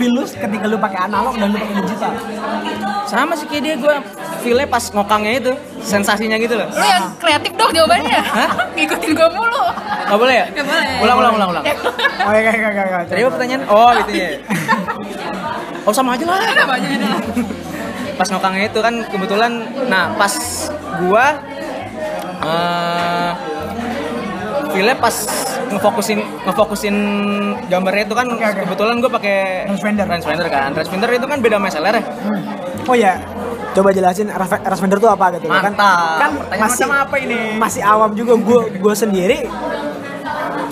Lu 0.00 0.24
ketika 0.24 0.64
lu 0.64 0.76
pakai 0.80 1.00
analog 1.04 1.36
dan 1.36 1.52
lu 1.52 1.60
pakai 1.60 1.76
digital. 1.84 2.12
Sama 3.04 3.36
sih 3.36 3.44
kayak 3.44 3.60
dia 3.60 3.74
gue 3.76 3.94
feel 4.40 4.58
pas 4.64 4.84
ngokangnya 4.88 5.32
itu, 5.44 5.52
sensasinya 5.84 6.40
gitu 6.40 6.56
loh. 6.56 6.68
Lu 6.72 6.80
yang 6.80 7.12
kreatif 7.20 7.52
dong 7.60 7.76
jawabannya. 7.76 8.20
Ngikutin 8.80 9.10
gua 9.12 9.28
mulu. 9.36 9.64
Gak 10.08 10.16
boleh 10.16 10.34
ya? 10.40 10.46
Nggak 10.48 10.64
boleh. 10.64 10.96
Ulang, 11.04 11.16
ulang, 11.20 11.32
ulang, 11.36 11.48
ulang. 11.52 11.64
Oh 12.24 12.32
iya, 12.32 12.52
iya, 12.56 12.68
iya, 12.72 12.84
iya. 12.88 12.98
Tadi 13.04 13.20
apa 13.20 13.30
pertanyaan? 13.36 13.62
Oh 13.68 13.90
gitu 14.00 14.12
ya. 14.16 14.28
Oh 15.84 15.92
sama 15.92 16.14
aja 16.14 16.24
lah. 16.24 16.40
Aja 16.70 16.86
dah. 16.90 17.18
Pas 18.14 18.28
ngokangnya 18.28 18.64
itu 18.66 18.78
kan 18.78 18.94
kebetulan, 19.04 19.52
nah 19.84 20.14
pas 20.14 20.32
gua 20.98 21.26
eh 22.40 23.30
feelnya 24.70 24.96
pas 24.96 25.14
ngefokusin 25.66 26.18
ngefokusin 26.44 26.96
gambarnya 27.68 28.02
itu 28.04 28.14
kan 28.14 28.26
Oke, 28.28 28.42
oke. 28.44 28.60
kebetulan 28.64 28.94
gue 28.98 29.06
pakai 29.08 29.36
Rangefinder. 29.64 30.04
rangefinder 30.04 30.46
kan 30.48 30.70
rangefinder 30.72 31.08
itu 31.12 31.26
kan 31.26 31.38
beda 31.38 31.56
sama 31.56 31.66
SLR 31.68 31.94
ya 31.94 32.04
Hmm. 32.04 32.42
Oh 32.84 32.92
ya, 32.92 33.16
coba 33.72 33.88
jelasin 33.90 34.28
Rasvender 34.60 34.98
tuh 34.98 35.08
apa 35.08 35.32
gitu 35.32 35.48
loh. 35.48 35.56
kan? 35.56 35.72
Mantap. 35.72 36.18
Kan 36.18 36.30
Pertanyaan 36.36 36.60
masih 36.60 36.84
macam 36.84 37.00
apa 37.00 37.16
ini? 37.16 37.38
Masih 37.56 37.82
awam 37.82 38.10
juga 38.12 38.32
gue 38.36 38.60
gue 38.76 38.94
sendiri. 38.94 39.38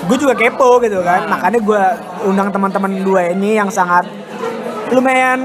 Gue 0.05 0.17
juga 0.19 0.35
kepo 0.35 0.77
gitu 0.79 1.01
kan. 1.01 1.25
Makanya 1.25 1.57
gue 1.59 1.83
undang 2.27 2.53
teman-teman 2.53 2.93
dua 3.01 3.33
ini 3.33 3.57
yang 3.57 3.73
sangat 3.73 4.05
lumayan 4.93 5.41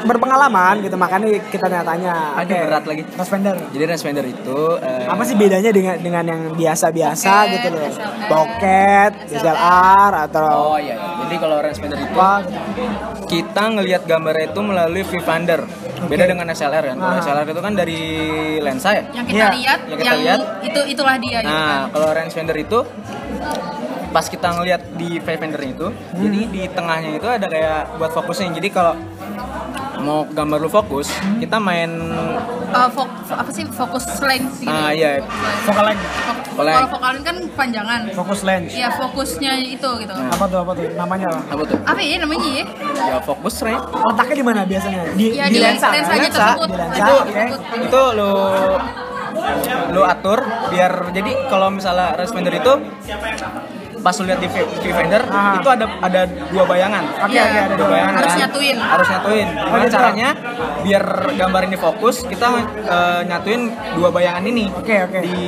berpengalaman 0.00 0.80
gitu. 0.80 0.96
Makanya 0.96 1.28
kita 1.46 1.64
tanya-tanya. 1.64 2.36
Aduh, 2.36 2.56
berat 2.66 2.84
lagi. 2.84 3.02
Rasvender. 3.12 3.54
jadi 3.70 3.84
rangefinder 3.86 4.24
itu 4.24 4.60
eh, 4.78 5.04
Apa 5.04 5.22
sih 5.22 5.34
bedanya 5.34 5.70
dengan 5.70 5.96
dengan 5.96 6.24
yang 6.26 6.42
biasa-biasa 6.54 7.28
Pocket, 7.30 7.52
gitu 7.52 7.68
loh? 7.70 7.82
SLR, 7.86 8.26
Pocket, 8.26 9.12
DSLR 9.28 10.12
atau 10.26 10.48
oh 10.70 10.78
iya, 10.78 10.94
iya. 10.94 11.08
jadi 11.20 11.34
kalau 11.36 11.56
rangefinder 11.58 11.98
itu 11.98 12.08
apa 12.10 12.32
kita 13.26 13.62
ngelihat 13.70 14.02
gambarnya 14.04 14.46
itu 14.48 14.60
melalui 14.60 15.02
viewfinder 15.02 15.60
beda 16.02 16.24
dengan 16.26 16.46
SLR 16.48 16.84
kan 16.86 16.96
kalau 16.96 17.12
Ah. 17.12 17.20
SLR 17.20 17.46
itu 17.46 17.60
kan 17.60 17.72
dari 17.74 18.00
lensa 18.58 18.88
ya 18.90 19.02
Yang 19.12 19.26
kita 19.28 19.36
Iya, 19.36 19.48
lihat, 19.52 19.78
yang 19.80 19.98
kita 19.98 20.08
yang 20.08 20.20
lihat. 20.22 20.40
itu 20.62 20.80
itulah 20.88 21.16
dia 21.18 21.38
gitu 21.38 21.50
kan. 21.50 21.68
Nah, 21.68 21.82
kalau 21.90 22.08
rangefinder 22.10 22.56
itu 22.56 22.78
pas 24.10 24.24
kita 24.24 24.48
ngelihat 24.50 24.82
di 24.92 25.16
viewfinder 25.16 25.62
itu 25.62 25.86
jadi 26.12 26.40
di 26.46 26.62
tengahnya 26.68 27.10
itu 27.14 27.28
ada 27.28 27.46
kayak 27.46 27.94
buat 27.94 28.10
fokusnya 28.10 28.52
jadi 28.52 28.68
kalau 28.68 28.94
mau 29.98 30.24
gambar 30.24 30.58
lu 30.58 30.68
fokus 30.68 31.06
kita 31.38 31.58
main 31.58 31.90
Eh, 32.70 32.88
fok- 32.88 33.10
fo- 33.20 33.34
apa 33.34 33.50
sih 33.50 33.66
fokus 33.66 34.06
lens 34.20 34.54
gitu 34.56 34.70
ah 34.70 34.90
iya 34.90 35.18
Focal 35.60 35.84
length, 35.84 36.06
Focal 36.48 36.70
kalau 36.70 36.86
vokalin 36.88 37.20
kan 37.20 37.36
panjangan 37.52 38.00
fokus 38.10 38.40
lens. 38.40 38.70
ya 38.72 38.88
fokusnya 38.90 39.52
itu 39.60 39.90
gitu 39.98 40.14
Apa 40.14 40.44
tuh 40.46 40.58
apa 40.60 40.72
tuh? 40.72 40.86
Namanya 40.94 41.26
apa? 41.28 41.40
apa 41.50 41.62
tuh 41.66 41.78
apa 41.82 41.98
ya 42.00 42.16
namanya 42.16 42.46
ya 42.48 42.64
ya 42.96 43.16
fokus 43.20 43.58
right 43.60 43.82
Letaknya 43.82 44.36
di 44.36 44.44
mana 44.44 44.60
biasanya? 44.62 45.00
Di, 45.12 45.26
ya 45.32 45.44
di, 45.44 45.58
lensa 45.58 45.82
kan? 45.84 45.92
lensanya 45.92 46.22
Lensa. 46.22 46.38
tersebut 46.38 46.68
Di 46.68 46.76
lensa, 46.76 46.94
Lensa 46.94 47.12
oke. 47.12 47.32
tersebut. 47.34 47.60
itu 47.82 48.02
lu 48.14 48.32
lu 49.90 50.02
atur 50.04 50.38
biar 50.70 50.92
jadi 51.10 51.30
kalau 51.46 51.68
misalnya 51.68 52.14
responder 52.14 52.54
itu 52.54 52.72
pas 54.00 54.14
lu 54.14 54.24
lihat 54.24 54.38
di 54.38 54.48
view- 54.48 54.70
viewfinder 54.78 55.22
Ah. 55.26 55.54
itu 55.54 55.68
ada 55.68 55.86
ada 55.98 56.20
dua 56.46 56.64
bayangan 56.64 57.04
Oke, 57.20 57.30
Iya, 57.30 57.42
oke, 57.42 57.58
ada 57.60 57.74
dua 57.74 57.88
bayangan 57.88 58.14
harus 58.14 58.26
kan? 58.26 58.38
nyatuin 58.40 58.76
harus 58.78 59.06
nyatuin 59.08 59.48
gimana 59.54 59.82
gitu. 59.82 59.92
caranya 59.92 60.28
biar 60.80 61.04
gambar 61.36 61.62
ini 61.64 61.76
fokus 61.76 62.16
kita 62.22 62.46
eh, 62.82 63.20
nyatuin 63.24 63.62
dua 63.94 64.08
bayangan 64.08 64.42
ini 64.42 64.64
Oke, 64.72 64.96
oke. 65.02 65.18
di 65.20 65.40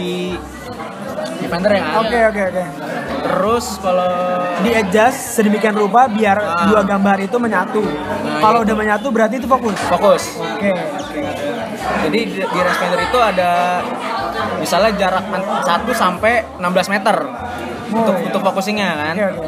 viewfinder 1.39 1.71
ya 1.71 1.81
kan? 1.83 1.93
Oke, 1.99 2.19
oke, 2.27 2.43
oke. 2.47 2.65
terus 3.23 3.67
kalau 3.79 4.13
Di 4.61 4.71
adjust 4.73 5.19
sedemikian 5.33 5.75
rupa 5.75 6.07
biar 6.07 6.39
Ah. 6.39 6.67
dua 6.67 6.83
gambar 6.83 7.17
itu 7.21 7.35
menyatu. 7.37 7.83
Kalau 8.39 8.61
iya. 8.61 8.65
udah 8.65 8.77
menyatu 8.77 9.07
berarti 9.09 9.37
itu 9.37 9.47
fokus. 9.47 9.75
fokus 9.89 10.23
Oke. 10.39 10.71
jadi 12.03 12.19
di, 12.21 12.41
di 12.41 12.61
responder 12.61 13.01
itu 13.01 13.19
ada 13.19 13.83
misalnya 14.57 14.91
jarak 14.97 15.25
1 15.63 15.91
sampai 15.93 16.33
16 16.57 16.89
meter 16.89 17.17
untuk 17.95 18.15
iya. 18.15 18.27
untuk 18.27 18.41
focusingnya 18.43 18.89
kan 18.93 19.15
Oke, 19.15 19.25
oke. 19.37 19.47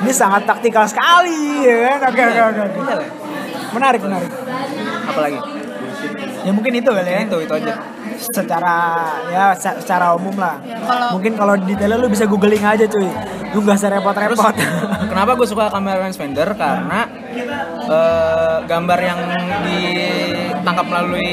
Ini 0.00 0.12
sangat 0.12 0.42
taktikal 0.44 0.88
sekali 0.88 1.60
ya 1.60 1.76
kan? 1.98 2.08
Oke, 2.08 2.22
oke, 2.22 2.40
oke. 2.40 2.60
oke. 2.62 2.78
Iya. 2.80 2.96
Menarik, 3.70 4.00
menarik. 4.00 4.30
apalagi 5.06 5.38
Ya 6.40 6.50
mungkin 6.50 6.72
itu 6.72 6.88
kali 6.88 7.04
ya. 7.06 7.20
itu 7.22 7.36
itu 7.38 7.52
aja 7.52 7.74
Secara 8.20 8.76
ya 9.28 9.44
se- 9.52 9.80
secara 9.80 10.12
umum 10.12 10.32
lah. 10.36 10.56
Ya, 10.60 10.76
kalau- 10.80 11.10
Mungkin 11.16 11.32
kalau 11.36 11.54
detailnya 11.56 11.96
lu 11.96 12.08
bisa 12.08 12.24
googling 12.24 12.60
aja 12.60 12.84
cuy. 12.84 13.08
Lu 13.52 13.60
nggak 13.60 13.76
usah 13.76 13.90
repot-repot. 13.90 14.54
kenapa 15.08 15.36
gue 15.36 15.44
suka 15.44 15.68
kamera 15.68 16.04
rangefinder 16.04 16.48
karena 16.52 17.08
eh, 17.84 18.56
gambar 18.64 18.98
yang 19.00 19.18
ditangkap 20.60 20.86
melalui 20.86 21.32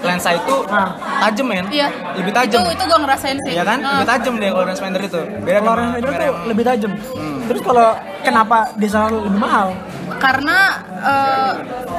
lensa 0.00 0.30
itu 0.32 0.54
Ah. 0.66 0.90
tajam 1.20 1.46
men 1.46 1.66
iya 1.68 1.88
lebih 2.14 2.32
tajam 2.32 2.60
itu 2.60 2.70
itu 2.72 2.84
gua 2.84 2.98
ngerasain 3.00 3.36
sih 3.40 3.52
ya 3.52 3.62
kan 3.62 3.78
Ah. 3.78 3.90
lebih 3.96 4.08
tajam 4.08 4.32
deh 4.36 4.48
kalau 4.48 4.64
rangefinder 4.64 5.02
itu 5.02 5.20
beda 5.38 5.58
Kalau 5.58 5.66
sama 5.66 5.76
rangefinder 5.76 6.00
kamera 6.00 6.16
tuh 6.16 6.26
yang- 6.30 6.46
lebih 6.46 6.64
tajam. 6.64 6.92
Hmm. 7.10 7.38
Terus 7.42 7.60
kalau 7.60 7.88
kenapa 8.20 8.58
DSLR 8.74 9.12
lebih 9.20 9.38
mahal? 9.38 9.68
karena 10.12 10.58
eh, 11.00 11.50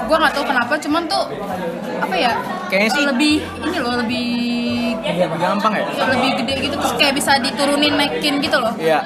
gua 0.04 0.18
nggak 0.20 0.34
tahu 0.36 0.46
kenapa 0.46 0.74
cuman 0.78 1.04
tuh 1.06 1.26
apa 1.98 2.16
ya 2.16 2.34
Kayaknya 2.68 2.92
sih- 2.92 3.08
lebih 3.08 3.34
ini 3.66 3.78
loh 3.80 3.94
lebih 3.98 4.28
lebih 5.02 5.38
gampang 5.40 5.74
ya 5.74 5.86
lebih 6.08 6.30
gede 6.38 6.54
gitu 6.62 6.76
terus 6.78 6.94
kayak 6.96 7.14
bisa 7.16 7.40
diturunin 7.40 7.96
naikin 7.96 8.38
gitu 8.38 8.58
loh 8.58 8.76
Iya. 8.78 9.00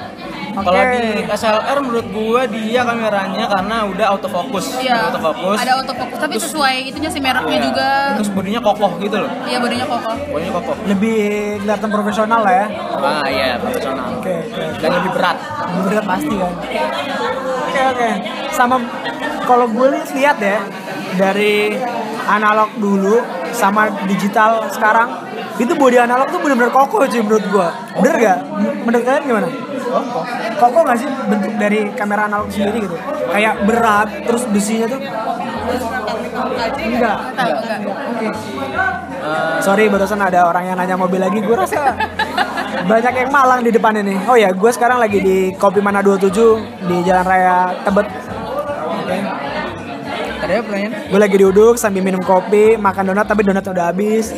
Oke. 0.56 0.64
Kalau 0.64 0.82
di 0.88 1.02
SLR 1.28 1.78
menurut 1.78 2.06
gua 2.08 2.40
dia 2.48 2.80
kameranya 2.80 3.44
karena 3.46 3.76
udah 3.84 4.06
autofocus. 4.10 4.80
Iya. 4.80 5.12
Autofocus. 5.12 5.58
Ada 5.60 5.72
autofocus 5.76 6.18
tapi 6.18 6.34
sesuai 6.36 6.76
itunya 6.88 7.10
sih 7.12 7.20
mereknya 7.20 7.52
Iya. 7.52 7.66
juga. 7.68 7.88
Terus 8.16 8.30
bodinya 8.32 8.60
kokoh 8.60 8.92
gitu 8.98 9.16
loh. 9.20 9.30
Iya 9.44 9.58
bodinya 9.60 9.86
kokoh. 9.86 10.14
Bodinya 10.26 10.52
kokoh. 10.54 10.74
Lebih 10.86 11.18
kelihatan 11.60 11.88
profesional 11.92 12.40
lah 12.40 12.54
ya. 12.54 12.66
Ah 12.96 13.28
iya, 13.28 13.48
profesional. 13.56 14.06
Oke, 14.16 14.34
oke. 14.48 14.64
Dan 14.80 14.90
lebih 14.94 15.10
berat. 15.12 15.36
Lebih 15.68 15.82
berat 15.86 16.04
pasti 16.06 16.34
kan. 16.34 16.52
Oke 17.62 17.80
oke. 17.86 18.08
Sama 18.48 18.76
kalau 19.42 19.66
gue 19.68 19.86
li- 19.92 20.08
lihat 20.16 20.40
ya 20.40 20.58
dari 21.14 21.76
analog 22.26 22.72
dulu 22.76 23.20
sama 23.52 23.88
digital 24.04 24.68
sekarang 24.68 25.08
itu 25.56 25.72
body 25.72 25.96
analog 25.96 26.28
tuh 26.28 26.36
bener-bener 26.36 26.68
kokoh 26.68 27.04
cuy 27.04 27.20
menurut 27.20 27.44
gue. 27.44 27.68
Bener 27.96 28.14
gak? 28.18 28.38
Menurut 28.82 29.02
kalian 29.02 29.24
gimana? 29.24 29.48
Kokoh. 29.86 30.24
Kokoh 30.56 30.82
gak 30.88 30.98
sih 30.98 31.08
bentuk 31.28 31.52
dari 31.60 31.80
kamera 31.92 32.28
analog 32.28 32.48
sendiri 32.48 32.88
gitu? 32.88 32.96
Kayak 33.28 33.54
berat 33.68 34.08
terus 34.24 34.42
besinya 34.48 34.86
tuh 34.88 35.00
enggak. 36.76 37.18
Tahu 37.36 37.50
enggak? 37.52 37.80
Oke. 38.14 38.28
Sorry 39.60 39.84
barusan 39.90 40.20
ada 40.22 40.46
orang 40.48 40.64
yang 40.70 40.76
nanya 40.78 40.96
mobil 40.96 41.20
lagi. 41.20 41.38
Gue 41.42 41.56
rasa 41.56 41.96
banyak 42.86 43.14
yang 43.26 43.30
malang 43.32 43.60
di 43.64 43.70
depan 43.74 43.98
ini. 43.98 44.14
Oh 44.28 44.36
ya, 44.38 44.52
gue 44.52 44.70
sekarang 44.72 45.00
lagi 45.02 45.18
di 45.20 45.36
Kopi 45.56 45.80
Mana 45.82 46.00
27 46.00 46.88
di 46.88 46.96
Jalan 47.04 47.24
Raya 47.26 47.56
Tebet. 47.82 48.06
Apa 50.46 50.62
pertanyaan? 50.62 50.92
Gue 51.10 51.18
lagi 51.18 51.36
duduk 51.42 51.74
sambil 51.74 52.06
minum 52.06 52.22
kopi, 52.22 52.78
makan 52.78 53.10
donat 53.10 53.26
tapi 53.26 53.42
donatnya 53.42 53.72
udah 53.74 53.86
habis. 53.90 54.30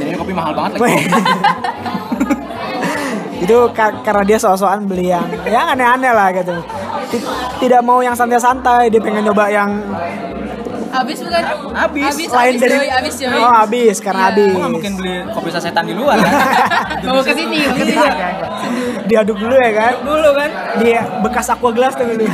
Jadi 0.00 0.16
kopi 0.16 0.32
mahal 0.32 0.56
banget 0.56 0.80
lagi. 0.80 1.04
Itu 3.40 3.72
ka- 3.72 4.00
karena 4.00 4.22
dia 4.22 4.36
soal-soal 4.36 4.78
beli 4.80 5.08
yang 5.08 5.24
yang 5.42 5.66
aneh-aneh 5.68 6.12
lah 6.12 6.28
gitu. 6.30 6.54
Ti- 7.08 7.24
Tidak 7.58 7.80
mau 7.80 7.98
yang 7.98 8.12
santai-santai, 8.12 8.88
dia 8.88 9.00
pengen 9.00 9.24
nyoba 9.24 9.48
yang 9.48 9.70
Habis 10.90 11.22
bukan? 11.22 11.38
Habis. 11.70 12.02
Habis, 12.02 12.28
lain 12.28 12.50
habis, 12.50 12.60
dari 12.60 12.74
Joy, 12.74 12.88
habis 12.90 13.14
Joy. 13.14 13.38
Oh, 13.38 13.52
habis 13.54 13.96
karena 14.02 14.26
nggak 14.34 14.70
mungkin 14.74 14.92
beli 14.98 15.22
kopi 15.30 15.48
sasetan 15.48 15.86
di 15.86 15.94
luar 15.94 16.18
kan? 16.18 16.34
Mau 17.06 17.22
ke 17.22 17.30
sini, 17.30 17.62
mau 17.62 17.78
ke 17.78 17.84
sini. 17.86 17.94
Iya, 17.94 18.10
kan? 18.10 18.32
Diaduk 19.06 19.38
dulu 19.38 19.54
ya 19.54 19.70
kan? 19.70 19.92
Dulu 20.02 20.30
kan? 20.34 20.50
Dia 20.82 21.00
bekas 21.22 21.46
aqua 21.46 21.70
gelas 21.70 21.94
tuh 21.94 22.04
dulu. 22.04 22.26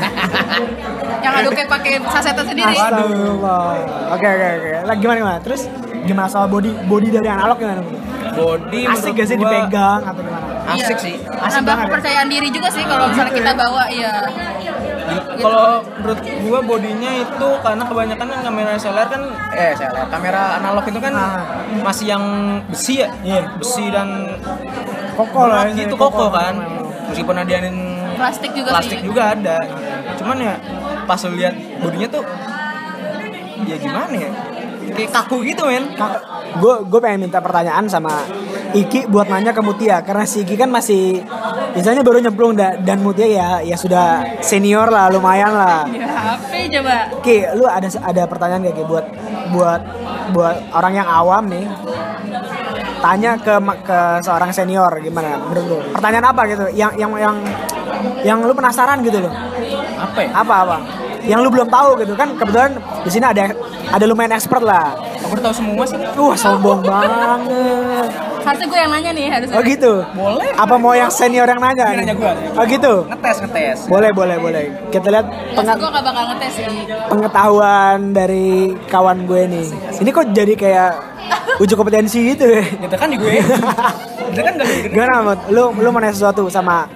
Yang 1.25 1.35
aduknya 1.37 1.65
pakai 1.69 1.93
sasetan 2.09 2.45
sendiri. 2.47 2.73
Astagfirullah. 2.73 3.69
Oke 4.17 4.25
oke 4.27 4.47
oke. 4.49 4.71
Lah 4.85 4.95
gimana 4.97 5.17
gimana? 5.21 5.39
Terus 5.45 5.61
gimana 6.03 6.27
soal 6.27 6.49
body 6.49 6.71
body 6.89 7.09
dari 7.13 7.29
analog 7.29 7.61
gimana? 7.61 7.85
Body 8.37 8.81
Asik 8.87 9.13
gak 9.13 9.27
sih 9.27 9.35
gua 9.35 9.49
dipegang 9.49 10.01
atau 10.03 10.21
gimana? 10.21 10.47
Asik 10.69 10.85
Iya. 10.91 10.97
sih. 10.99 11.15
Asik 11.17 11.57
Nambah 11.57 11.65
banget 11.67 11.81
ya? 11.81 11.89
kepercayaan 11.89 12.29
diri 12.29 12.49
juga 12.51 12.69
sih 12.69 12.85
kalau 12.85 13.05
misalnya 13.07 13.33
kita 13.35 13.53
bawa 13.55 13.85
ya. 13.89 14.13
Kalau 15.37 15.67
menurut 15.95 16.19
gua 16.43 16.59
bodinya 16.61 17.13
itu 17.17 17.49
karena 17.61 17.83
kebanyakan 17.83 18.27
kan 18.27 18.41
kamera 18.43 18.71
SLR 18.75 19.07
kan 19.07 19.23
eh 19.53 19.71
SLR 19.73 20.07
kamera 20.07 20.43
analog 20.59 20.85
itu 20.85 20.99
kan 20.99 21.13
Ah. 21.13 21.39
masih 21.81 22.07
yang 22.09 22.25
besi 22.67 22.95
ya, 22.99 23.09
Iya. 23.23 23.43
besi 23.55 23.89
dan 23.89 24.09
Kokoh 25.15 25.47
lah 25.47 25.65
ini, 25.67 25.81
gitu 25.81 25.95
kokoh. 25.97 26.29
kan. 26.29 26.55
Meskipun 27.07 27.37
adianin 27.37 27.77
Plastik 28.13 28.51
juga 28.53 28.69
plastik 28.71 28.99
sih. 28.99 29.07
juga 29.07 29.33
ada. 29.33 29.57
Cuman 30.17 30.37
ya 30.39 30.55
pas 31.05 31.21
lihat 31.23 31.55
bodinya 31.79 32.09
tuh 32.11 32.25
ya 33.65 33.77
gimana 33.77 34.11
ya? 34.13 34.31
Kayak 34.95 35.11
kaku 35.11 35.43
gitu 35.43 35.67
men. 35.67 35.91
Gue 36.61 36.75
gue 36.87 37.01
pengen 37.03 37.27
minta 37.27 37.43
pertanyaan 37.43 37.85
sama 37.91 38.23
Iki 38.77 39.09
buat 39.09 39.31
nanya 39.31 39.57
ke 39.57 39.63
Mutia 39.63 40.03
karena 40.05 40.27
si 40.29 40.45
Iki 40.45 40.59
kan 40.59 40.69
masih 40.69 41.25
misalnya 41.73 42.05
baru 42.05 42.21
nyemplung 42.21 42.53
da- 42.53 42.77
dan 42.77 43.01
Mutia 43.01 43.25
ya 43.25 43.49
ya 43.63 43.77
sudah 43.79 44.37
senior 44.45 44.91
lah 44.91 45.09
lumayan 45.09 45.55
lah. 45.55 45.87
Ya, 45.89 46.37
apa 46.37 46.57
coba? 46.69 46.97
Ki, 47.23 47.47
lu 47.57 47.65
ada 47.65 47.89
ada 47.89 48.23
pertanyaan 48.27 48.67
gak 48.69 48.77
Ki 48.77 48.85
buat 48.85 49.07
buat 49.55 49.81
buat 50.35 50.57
orang 50.75 50.93
yang 50.99 51.09
awam 51.09 51.47
nih? 51.49 51.65
Tanya 53.01 53.39
ke 53.39 53.55
ke 53.87 53.99
seorang 54.21 54.51
senior 54.51 54.91
gimana 54.99 55.39
menurut 55.39 55.65
lu? 55.65 55.79
Pertanyaan 55.95 56.27
apa 56.35 56.41
gitu? 56.51 56.65
Yang 56.75 56.93
yang 56.99 57.13
yang 57.17 57.37
yang 58.27 58.39
lu 58.43 58.53
penasaran 58.53 58.99
gitu 59.01 59.23
loh. 59.23 59.33
Apa 59.97 60.19
ya? 60.21 60.31
Apa 60.35 60.55
apa? 60.67 60.77
Yang 61.27 61.41
lu 61.43 61.49
belum 61.51 61.69
tahu 61.69 61.91
gitu 62.01 62.15
kan 62.15 62.29
kebetulan 62.35 62.71
di 63.03 63.11
sini 63.11 63.27
ada 63.27 63.51
ada 63.87 64.05
lumayan 64.07 64.33
expert 64.33 64.63
lah. 64.63 64.95
Aku 65.21 65.35
udah 65.35 65.51
tahu 65.51 65.55
semua 65.55 65.83
sih. 65.85 65.99
Wah, 65.99 66.37
sombong 66.39 66.81
banget. 66.81 68.11
Harusnya 68.47 68.67
gue 68.71 68.79
yang 68.79 68.93
nanya 68.95 69.11
nih 69.11 69.27
harusnya. 69.27 69.57
Oh 69.59 69.63
gitu. 69.63 69.93
Boleh. 70.15 70.51
Apa 70.55 70.75
mau 70.79 70.95
yang 70.95 71.11
senior 71.11 71.51
yang 71.51 71.59
nanya? 71.59 71.91
Nanya 71.93 72.15
gua. 72.15 72.31
Oh 72.55 72.63
gitu. 72.63 73.03
Ngetes 73.11 73.37
ngetes. 73.43 73.79
Boleh, 73.91 74.15
boleh, 74.15 74.39
boleh. 74.39 74.65
Kita 74.89 75.11
lihat 75.11 75.27
pengen- 75.59 75.75
gue 75.77 75.91
gak 75.91 76.05
bakal 76.05 76.25
ngetes 76.31 76.53
sih. 76.55 76.65
pengetahuan 77.11 78.15
dari 78.15 78.49
kawan 78.87 79.27
gue 79.27 79.43
nih. 79.47 79.67
Ini 79.99 80.11
kok 80.11 80.31
jadi 80.31 80.55
kayak 80.55 80.91
uji 81.59 81.75
kompetensi 81.75 82.19
gitu 82.31 82.47
ya. 82.47 82.63
Gitu 82.63 82.95
kan 82.95 83.11
di 83.11 83.19
gue. 83.19 83.43
Gitu 84.31 84.41
kan 84.41 84.53
gak. 84.55 84.67
Gimana? 84.95 85.15
Lu 85.51 85.75
lu 85.75 85.89
mau 85.91 85.99
nanya 85.99 86.15
sesuatu 86.15 86.47
sama 86.47 86.87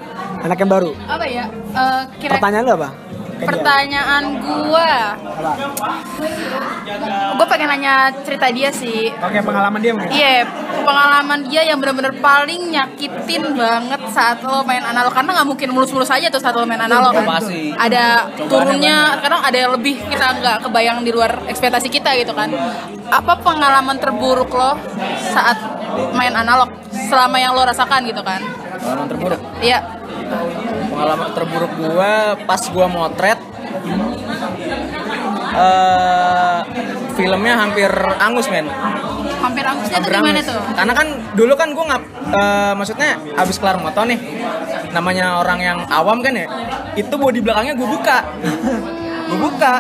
anak 0.41 0.55
yang 0.55 0.71
baru? 0.71 0.95
Apa 1.05 1.27
ya? 1.27 1.51
Eh, 1.51 2.01
kira 2.23 2.39
Pertanyaan 2.39 2.63
lu 2.63 2.73
apa? 2.79 2.89
Pertanyaan 3.41 4.23
gua 4.45 5.17
gue 7.31 7.47
pengen 7.47 7.69
nanya 7.71 8.13
cerita 8.27 8.51
dia 8.53 8.69
sih 8.75 9.09
Oke, 9.15 9.39
pengalaman 9.41 9.81
dia 9.81 9.93
mungkin. 9.95 10.11
Iya, 10.13 10.45
pengalaman 10.83 11.41
dia 11.47 11.63
yang 11.65 11.79
bener-bener 11.79 12.13
paling 12.19 12.73
nyakitin 12.73 13.55
banget 13.55 14.01
saat 14.11 14.43
lo 14.43 14.65
main 14.67 14.83
analog 14.83 15.13
karena 15.15 15.41
nggak 15.41 15.49
mungkin 15.49 15.69
mulus-mulus 15.73 16.11
aja 16.11 16.29
tuh 16.29 16.43
saat 16.43 16.57
lo 16.57 16.67
main 16.67 16.83
analog 16.83 17.15
kan. 17.15 17.25
Pasti. 17.25 17.73
Ada 17.73 18.33
turunnya, 18.49 19.23
kadang 19.23 19.41
ada 19.45 19.57
yang 19.57 19.73
lebih 19.77 19.97
kita 20.09 20.27
nggak 20.41 20.57
kebayang 20.67 21.05
di 21.07 21.11
luar 21.15 21.31
ekspektasi 21.47 21.89
kita 21.89 22.17
gitu 22.19 22.33
kan. 22.35 22.51
Apa 23.11 23.39
pengalaman 23.41 23.97
terburuk 23.97 24.51
lo 24.53 24.77
saat 25.33 25.59
main 26.17 26.35
analog 26.35 26.71
selama 26.91 27.37
yang 27.39 27.55
lo 27.55 27.63
rasakan 27.65 28.05
gitu 28.09 28.23
kan? 28.25 28.41
Pengalaman 28.81 29.09
terburuk. 29.09 29.41
Iya, 29.61 29.79
pengalaman 31.01 31.33
terburuk 31.33 31.73
gue 31.73 32.13
pas 32.45 32.61
gue 32.61 32.87
motret 32.93 33.41
eh 35.51 36.59
filmnya 37.17 37.55
hampir 37.57 37.89
angus 38.21 38.47
men 38.53 38.69
Hampir 39.41 39.65
angusnya 39.65 39.97
tuh 39.97 40.05
Hampir 40.05 40.13
gimana 40.21 40.37
angus. 40.37 40.49
tuh? 40.53 40.61
karena 40.77 40.93
kan 40.93 41.07
dulu 41.33 41.53
kan 41.57 41.69
gue 41.73 41.85
nggak 41.89 42.03
eh, 42.31 42.73
maksudnya 42.77 43.11
abis 43.35 43.57
kelar 43.57 43.81
moto 43.81 44.05
nih 44.05 44.21
namanya 44.93 45.41
orang 45.41 45.59
yang 45.59 45.79
awam 45.89 46.21
kan 46.21 46.37
ya 46.37 46.45
itu 46.93 47.15
bodi 47.17 47.41
belakangnya 47.41 47.73
gue 47.73 47.89
buka 47.89 48.19
gue 49.25 49.39
buka 49.41 49.75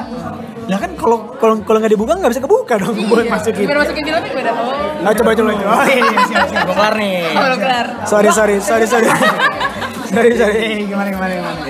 Lah 0.70 0.78
kan 0.78 0.94
kalau 0.94 1.34
kalau 1.34 1.58
kalau 1.66 1.82
nggak 1.82 1.90
dibuka 1.90 2.14
nggak 2.14 2.30
bisa 2.30 2.38
kebuka 2.38 2.78
dong 2.78 2.94
buat 3.10 3.26
masukin. 3.26 3.66
Biar 3.66 3.82
masukin 3.82 4.06
filmnya 4.06 4.30
beda. 4.30 4.52
Oh, 4.54 4.70
Nah, 5.02 5.10
coba 5.10 5.30
coba 5.34 5.50
coba. 5.50 5.72
Oh 5.74 5.82
iya, 5.82 5.98
iya 5.98 6.18
siap 6.30 6.46
siap. 6.46 6.62
gue 6.62 6.76
kelar 6.78 6.94
nih 6.94 7.14
oh 7.34 7.58
kelar. 7.58 7.86
Sorry 8.06 8.30
sorry 8.30 8.56
sorry 8.62 8.86
sorry. 8.86 9.10
sorry 10.10 10.34
sorry. 10.34 10.84
Gimana 10.86 11.08
gimana 11.14 11.32
gimana. 11.38 11.60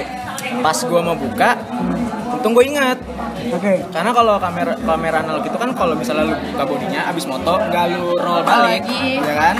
pas 0.61 0.75
gue 0.75 1.01
mau 1.01 1.15
buka 1.15 1.51
untung 2.35 2.53
gue 2.59 2.65
ingat 2.67 2.99
Oke. 3.55 3.87
karena 3.95 4.11
kalau 4.11 4.35
kamera 4.43 4.75
kamera 4.75 5.17
analog 5.23 5.45
itu 5.47 5.57
kan 5.57 5.71
kalau 5.79 5.95
misalnya 5.95 6.27
lu 6.27 6.35
buka 6.53 6.65
bodinya 6.67 7.01
abis 7.07 7.25
moto 7.31 7.55
nggak 7.71 7.85
lu 7.95 8.19
roll 8.19 8.43
balik 8.43 8.83
lagi. 8.83 9.23
ya 9.23 9.35
kan 9.39 9.57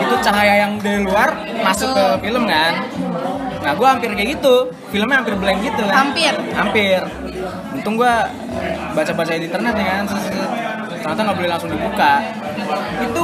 itu 0.00 0.14
cahaya 0.24 0.54
yang 0.66 0.72
dari 0.82 1.06
luar 1.06 1.30
masuk 1.62 1.94
ke 1.94 2.04
film 2.26 2.42
kan 2.50 2.72
nah 3.60 3.72
gue 3.76 3.86
hampir 3.86 4.10
kayak 4.16 4.28
gitu 4.40 4.54
filmnya 4.90 5.22
hampir 5.22 5.34
blank 5.38 5.58
gitu 5.62 5.82
kan 5.86 5.96
Hampir. 6.10 6.32
hampir 6.58 7.00
untung 7.76 7.94
gue 8.00 8.14
baca 8.96 9.12
baca 9.14 9.30
di 9.30 9.46
internet 9.46 9.74
ya 9.78 9.84
kan 10.02 10.04
ternyata 11.00 11.20
nggak 11.22 11.36
boleh 11.38 11.50
langsung 11.54 11.70
dibuka 11.70 12.12
itu 13.04 13.22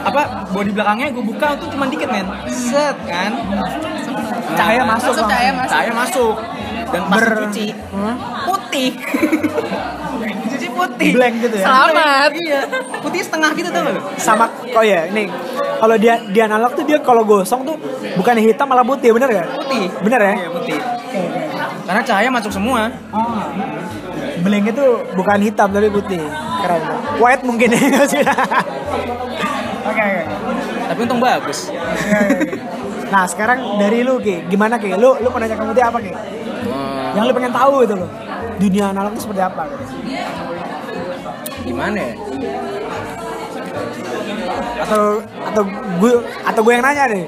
apa 0.00 0.22
body 0.48 0.70
belakangnya 0.70 1.08
gue 1.10 1.24
buka 1.24 1.48
itu 1.54 1.64
cuma 1.68 1.84
dikit 1.86 2.08
men 2.08 2.26
set 2.48 2.96
kan 3.04 3.32
Cahaya 4.48 4.82
masuk, 4.82 5.12
Masuk 5.12 5.26
cahaya 5.28 5.52
masuk. 5.52 5.70
cahaya 5.70 5.92
masuk 5.92 6.34
dan 6.88 7.02
pas 7.04 7.14
Ber- 7.14 7.36
dicuci 7.46 7.66
putih 8.42 8.90
dicuci 10.18 10.68
putih 10.68 11.10
Blank 11.12 11.34
gitu 11.38 11.56
ya. 11.56 11.64
Selamat. 11.64 12.30
iya 12.34 12.60
putih 12.98 13.20
setengah 13.20 13.50
gitu 13.52 13.68
tuh 13.68 13.82
Sama 14.16 14.46
oh 14.72 14.82
ya, 14.82 15.06
ini 15.06 15.28
kalau 15.78 15.94
dia 15.94 16.18
di 16.24 16.40
analog 16.40 16.72
tuh 16.72 16.82
dia 16.82 16.98
kalau 16.98 17.22
gosong 17.22 17.62
tuh 17.62 17.76
bukan 18.16 18.34
hitam 18.36 18.66
malah 18.66 18.82
putih, 18.82 19.12
bener 19.12 19.28
gak? 19.30 19.46
putih 19.58 19.84
Bener 20.00 20.20
ya? 20.22 20.34
iya 20.34 20.48
putih 20.50 20.78
karena 21.84 22.02
cahaya 22.02 22.28
masuk 22.28 22.50
semua 22.50 22.90
Oh. 23.08 23.40
Blank 24.38 24.70
itu 24.70 24.86
bukan 25.12 25.38
hitam 25.40 25.68
tapi 25.68 25.88
putih. 25.88 26.22
Keren. 26.58 26.82
White 27.18 27.42
mungkin 27.42 27.68
ya. 27.68 27.78
Oke 29.88 30.00
oke. 30.00 30.22
tapi 30.86 31.00
untung 31.02 31.20
bagus 31.20 31.58
Nah 33.08 33.24
sekarang 33.24 33.80
dari 33.80 34.04
lu 34.04 34.20
Ki, 34.20 34.44
gimana 34.46 34.76
Ki? 34.76 34.92
Lu 34.92 35.16
lu 35.16 35.28
pernah 35.28 35.48
kamu 35.48 35.72
dia 35.72 35.88
apa 35.88 35.96
Ki? 35.96 36.12
Hmm, 36.12 37.16
Yang 37.16 37.24
lu 37.24 37.32
pengen 37.32 37.52
tahu 37.52 37.74
itu 37.80 37.94
loh. 37.96 38.10
Dunia 38.58 38.92
analog 38.92 39.16
itu 39.16 39.22
seperti 39.24 39.40
apa? 39.40 39.64
Gimana 41.64 41.96
ya 41.96 42.12
Atau 44.78 45.02
atau 45.24 45.62
gue 45.98 46.12
atau 46.44 46.60
gue 46.60 46.72
yang 46.72 46.84
nanya 46.84 47.04
deh. 47.08 47.24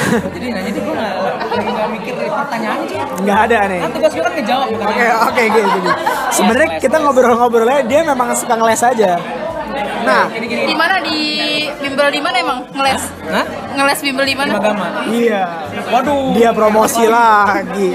jadi 0.34 0.46
nanya 0.50 0.68
itu 0.68 0.80
gue 0.80 0.94
nggak 0.94 1.88
mikir 1.94 2.12
pertanyaan 2.26 2.80
sih 2.84 2.98
Nggak 3.22 3.38
ada 3.46 3.58
nih. 3.68 3.80
kan 3.80 3.90
tugas 3.92 4.12
gue 4.12 4.24
kan 4.24 4.32
ngejawab 4.34 4.66
bukan 4.68 4.86
Oke 4.90 5.04
oke 5.30 5.42
gitu. 5.46 5.90
Sebenarnya 6.32 6.68
kita 6.78 6.96
ngobrol-ngobrolnya 6.98 7.80
dia 7.86 8.00
memang 8.02 8.34
suka 8.34 8.54
ngeles 8.54 8.82
aja. 8.82 9.14
Nah, 10.00 10.24
Di 10.30 10.74
mana 10.74 10.96
di 11.04 11.18
bimbel 11.76 12.08
di 12.10 12.20
mana 12.24 12.36
emang 12.40 12.58
ngeles? 12.72 13.02
Hah? 13.28 13.46
Ngeles 13.76 13.98
bimbel 14.00 14.24
di 14.26 14.36
mana? 14.36 14.50
agama 14.56 14.86
iya. 15.12 15.42
waduh 15.92 16.34
Dia 16.34 16.50
promosi 16.50 17.04
lagi. 17.06 17.90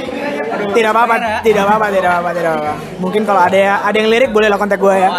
Tidak 0.65 0.91
apa-apa, 0.91 1.41
tidak 1.43 1.63
apa-apa, 1.67 1.85
tidak 1.91 2.09
apa-apa, 2.15 2.29
tidak 2.31 2.51
apa-apa. 2.55 2.73
Mungkin 3.03 3.21
kalau 3.27 3.41
ada 3.43 3.57
ya, 3.57 3.73
ada 3.83 3.97
yang 3.97 4.09
lirik 4.09 4.31
boleh 4.31 4.47
lah 4.47 4.57
kontak 4.59 4.79
gue 4.79 4.95
ya. 4.95 5.09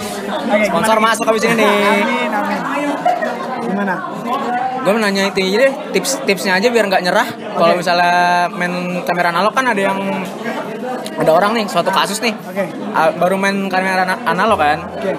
Sponsor 0.70 0.98
masuk 0.98 1.24
habis 1.26 1.42
ini 1.46 1.62
nih 1.62 1.66
Amin, 1.66 2.30
amin. 2.30 2.60
Gimana? 3.66 3.94
gue 4.80 4.92
mau 4.96 5.02
nanya 5.02 5.28
itu 5.28 5.40
aja 5.44 5.56
deh 5.68 5.72
tips 5.92 6.24
tipsnya 6.24 6.56
aja 6.56 6.72
biar 6.72 6.88
nggak 6.88 7.04
nyerah 7.04 7.28
kalau 7.52 7.76
misalnya 7.76 8.48
main 8.48 9.04
kamera 9.04 9.28
analog 9.28 9.52
kan 9.52 9.68
ada 9.68 9.92
yang 9.92 9.98
ada 11.20 11.30
orang 11.30 11.52
nih 11.52 11.66
suatu 11.68 11.92
kasus 11.92 12.18
nih 12.24 12.32
Oke. 12.32 12.64
ah, 12.96 13.12
baru 13.12 13.36
main 13.36 13.68
kamera 13.68 14.08
ana- 14.08 14.22
analog 14.24 14.56
kan 14.56 14.80
Oke. 14.96 15.12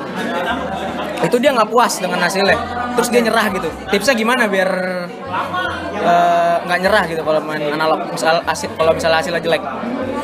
itu 1.21 1.35
dia 1.37 1.53
nggak 1.53 1.69
puas 1.69 2.01
dengan 2.01 2.17
hasilnya 2.19 2.57
terus 2.97 3.07
dia 3.07 3.21
nyerah 3.21 3.45
gitu 3.53 3.69
tipsnya 3.87 4.15
gimana 4.17 4.49
biar 4.49 4.69
eh, 6.01 6.55
nggak 6.65 6.79
nyerah 6.81 7.03
gitu 7.05 7.21
kalau 7.21 7.39
main 7.45 7.61
analog 7.69 7.99
misal 8.09 8.41
hasil 8.41 8.69
kalau 8.73 8.91
misalnya 8.91 9.17
hasilnya 9.21 9.41
jelek 9.41 9.61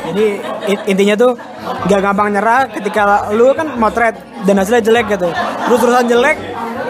Jadi 0.08 0.40
in- 0.72 0.84
intinya 0.88 1.14
tuh 1.20 1.36
gak 1.84 2.00
gampang 2.00 2.32
nyerah 2.32 2.64
ketika 2.72 3.28
lu 3.28 3.52
kan 3.52 3.76
motret 3.76 4.16
dan 4.48 4.56
hasilnya 4.56 4.80
jelek 4.80 5.04
gitu. 5.12 5.28
Lu 5.68 5.76
terusan 5.76 6.08
jelek, 6.08 6.36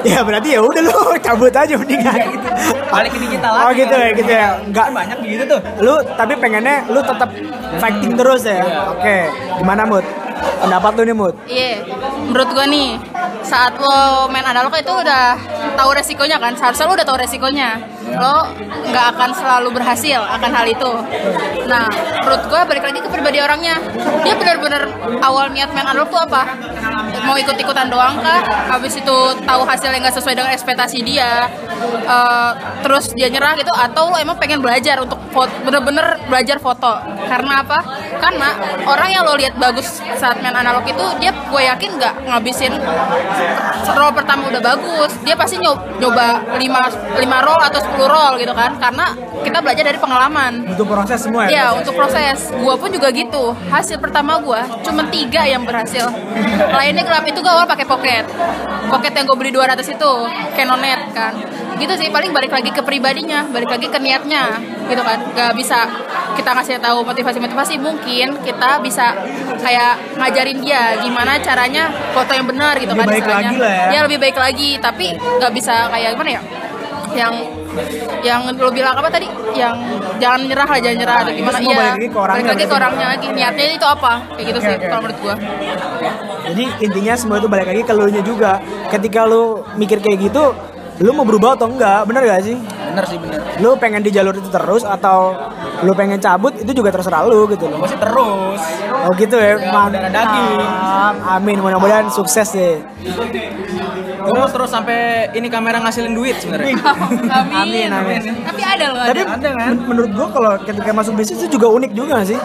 ya 0.06 0.20
berarti 0.22 0.48
ya 0.54 0.60
udah 0.62 0.82
lu 0.82 0.98
cabut 1.26 1.54
aja 1.54 1.74
mendingan. 1.74 2.18
balik 2.88 3.10
ke 3.14 3.18
digital 3.20 3.52
Oh 3.52 3.70
lagi 3.70 3.84
gitu 3.84 3.94
ya, 3.94 4.08
gitu 4.14 4.32
ya. 4.32 4.48
Enggak 4.64 4.84
kan 4.90 4.94
banyak 4.94 5.18
gitu 5.24 5.44
tuh 5.44 5.60
lu 5.82 5.94
tapi 6.14 6.32
pengennya 6.38 6.76
lu 6.90 7.00
tetap 7.02 7.30
fighting 7.78 8.12
terus 8.14 8.42
ya. 8.46 8.60
Oke, 8.94 9.16
gimana 9.60 9.82
mood? 9.84 10.04
Pendapat 10.38 10.90
lu 10.98 11.02
nih 11.02 11.16
mood? 11.16 11.34
Iya, 11.50 11.82
menurut 12.30 12.48
gua 12.54 12.66
nih 12.70 12.98
saat 13.42 13.74
lo 13.78 14.26
main 14.30 14.46
analog 14.46 14.70
itu 14.74 14.92
udah 14.92 15.34
tahu 15.74 15.90
resikonya 15.94 16.38
kan, 16.38 16.54
seharusnya 16.54 16.86
lo 16.86 16.94
udah 16.94 17.06
tahu 17.06 17.18
resikonya. 17.18 17.70
Lo 18.16 18.48
nggak 18.88 19.06
akan 19.16 19.30
selalu 19.36 19.68
berhasil 19.76 20.20
akan 20.24 20.50
hal 20.52 20.66
itu. 20.68 20.92
Nah, 21.68 21.84
menurut 22.24 22.42
gua 22.48 22.64
balik 22.64 22.84
lagi 22.88 23.00
ke 23.04 23.08
pribadi 23.12 23.38
orangnya. 23.42 23.76
Dia 24.24 24.34
benar-benar 24.36 24.88
awal 25.20 25.52
niat 25.52 25.68
main 25.76 25.84
analog 25.84 26.08
tuh 26.08 26.20
apa? 26.20 26.48
Mau 27.28 27.36
ikut-ikutan 27.36 27.92
doang 27.92 28.20
kah? 28.24 28.40
Habis 28.72 29.00
itu 29.00 29.16
tahu 29.44 29.62
hasil 29.68 29.92
yang 29.92 30.02
nggak 30.04 30.16
sesuai 30.16 30.34
dengan 30.36 30.52
ekspektasi 30.52 31.04
dia, 31.04 31.48
eh, 32.08 32.50
terus 32.80 33.12
dia 33.12 33.28
nyerah 33.28 33.56
gitu? 33.60 33.72
Atau 33.72 34.12
lo 34.12 34.16
emang 34.16 34.40
pengen 34.40 34.64
belajar 34.64 35.00
untuk 35.04 35.20
bener-bener 35.64 36.16
belajar 36.28 36.56
foto? 36.56 37.00
Karena 37.28 37.60
apa? 37.64 37.78
Karena 38.18 38.48
orang 38.88 39.08
yang 39.12 39.22
lo 39.28 39.36
lihat 39.36 39.60
bagus 39.60 40.00
saat 40.16 40.40
main 40.40 40.56
analog 40.56 40.82
itu 40.88 41.04
dia 41.20 41.30
gue 41.30 41.62
yakin 41.62 41.90
nggak 42.00 42.14
ngabisin 42.28 42.72
roll 43.98 44.12
pertama 44.14 44.46
udah 44.46 44.62
bagus 44.62 45.12
dia 45.26 45.34
pasti 45.34 45.58
nyoba, 45.58 45.82
nyoba 45.98 46.26
5, 46.54 47.18
5 47.18 47.46
roll 47.46 47.60
atau 47.66 47.80
10 47.82 47.97
roll 48.06 48.38
gitu 48.38 48.54
kan 48.54 48.76
karena 48.78 49.16
kita 49.42 49.58
belajar 49.64 49.84
dari 49.86 49.98
pengalaman 49.98 50.66
Untuk 50.68 50.86
proses 50.90 51.18
semua 51.22 51.46
ya? 51.46 51.50
Ya 51.50 51.66
untuk 51.72 51.94
proses, 51.94 52.52
gua 52.58 52.74
pun 52.76 52.90
juga 52.92 53.08
gitu. 53.10 53.54
Hasil 53.72 53.96
pertama 53.98 54.38
gua 54.38 54.66
cuma 54.84 55.06
tiga 55.08 55.46
yang 55.46 55.64
berhasil. 55.64 56.10
Lainnya 56.74 57.02
gelap 57.06 57.24
itu 57.26 57.38
gua 57.40 57.62
awal 57.62 57.66
pakai 57.66 57.86
pocket, 57.88 58.24
pocket 58.90 59.12
yang 59.14 59.24
gue 59.24 59.36
beli 59.38 59.50
200 59.54 59.78
itu, 59.82 60.12
Canonet 60.54 61.00
kan. 61.16 61.32
Gitu 61.78 61.94
sih, 61.94 62.10
paling 62.10 62.34
balik 62.34 62.50
lagi 62.50 62.74
ke 62.74 62.82
pribadinya, 62.82 63.46
balik 63.46 63.70
lagi 63.70 63.86
ke 63.86 63.98
niatnya, 64.02 64.58
gitu 64.90 64.98
kan. 64.98 65.18
Gak 65.32 65.54
bisa 65.54 65.86
kita 66.34 66.50
ngasih 66.58 66.82
tahu 66.82 67.06
motivasi-motivasi, 67.06 67.78
mungkin 67.78 68.42
kita 68.42 68.82
bisa 68.82 69.14
kayak 69.62 70.18
ngajarin 70.18 70.58
dia 70.62 70.98
gimana 71.02 71.38
caranya 71.38 71.90
foto 72.10 72.34
yang 72.34 72.46
benar 72.46 72.74
gitu 72.82 72.94
Lebih 72.94 73.06
kan. 73.06 73.14
baik 73.14 73.26
lagi 73.26 73.56
lah 73.58 73.72
ya. 73.72 73.86
Ya 73.94 74.00
lebih 74.06 74.18
baik 74.18 74.36
lagi, 74.36 74.70
tapi 74.82 75.14
nggak 75.14 75.52
bisa 75.54 75.86
kayak 75.90 76.18
gimana 76.18 76.30
ya? 76.38 76.42
Yang 77.14 77.34
yang 78.26 78.40
lo 78.58 78.68
bilang 78.74 78.94
apa 78.98 79.08
tadi 79.08 79.28
yang 79.54 79.74
jangan 80.18 80.40
nyerah 80.50 80.66
lah 80.66 80.78
jangan 80.82 80.98
nyerah 80.98 81.16
atau 81.22 81.32
gimana 81.32 81.56
iya 81.62 81.76
balik 81.78 81.92
lagi 81.94 82.08
ke 82.10 82.18
orangnya 82.18 82.42
balik 82.42 82.50
lagi 82.50 82.64
ke 82.66 82.74
orangnya 82.74 83.06
lagi 83.14 83.26
niatnya 83.32 83.64
itu 83.78 83.86
apa 83.86 84.12
kayak 84.34 84.46
gitu 84.50 84.58
Oke, 84.58 84.66
sih 84.66 84.74
oke. 84.74 84.86
kalau 84.90 85.00
menurut 85.06 85.18
gua 85.22 85.34
Jadi 86.48 86.64
intinya 86.80 87.12
semua 87.12 87.36
itu 87.36 87.44
balik 87.44 87.68
lagi 87.68 87.84
ke 87.84 87.92
lu 87.92 88.08
nya 88.08 88.24
juga. 88.24 88.56
Ketika 88.88 89.28
lu 89.28 89.60
mikir 89.76 90.00
kayak 90.00 90.32
gitu, 90.32 90.56
lu 90.96 91.12
mau 91.12 91.28
berubah 91.28 91.60
atau 91.60 91.68
enggak? 91.68 92.08
Bener 92.08 92.24
gak 92.24 92.40
sih? 92.40 92.56
bener 92.88 93.04
sih 93.04 93.18
bener 93.20 93.38
Lu 93.60 93.76
pengen 93.76 94.00
di 94.00 94.08
jalur 94.08 94.32
itu 94.32 94.48
terus 94.48 94.80
atau 94.80 95.36
lu 95.84 95.92
pengen 95.92 96.16
cabut 96.18 96.56
itu 96.56 96.72
juga 96.72 96.88
terserah 96.88 97.28
lu 97.28 97.44
gitu 97.52 97.68
loh. 97.68 97.84
gue 97.84 97.88
sih 97.92 98.00
terus 98.00 98.60
Oh 98.98 99.12
gitu 99.14 99.36
ya, 99.38 99.60
Ya, 99.60 99.70
mantap. 99.70 101.14
Amin, 101.38 101.62
mudah-mudahan 101.62 102.10
sukses 102.10 102.50
deh. 102.50 102.80
Gue 104.28 104.36
mau 104.36 104.46
terus 104.46 104.68
sampai 104.68 104.98
ini 105.32 105.48
kamera 105.48 105.78
ngasilin 105.78 106.12
duit 106.12 106.36
sebenarnya 106.36 106.76
Amin, 107.62 107.88
amin. 107.88 108.20
tapi 108.42 108.62
ada 108.62 108.86
loh 108.90 109.02
Tapi 109.02 109.20
ada 109.20 109.32
ada 109.34 109.48
kan? 109.50 109.68
men- 109.70 109.84
menurut 109.86 110.10
gua 110.12 110.26
kalau 110.28 110.52
ketika 110.60 110.90
masuk 110.92 111.12
bisnis 111.14 111.40
itu 111.40 111.48
juga 111.50 111.66
unik 111.70 111.90
juga 111.92 112.06
gak 112.14 112.28
sih. 112.28 112.40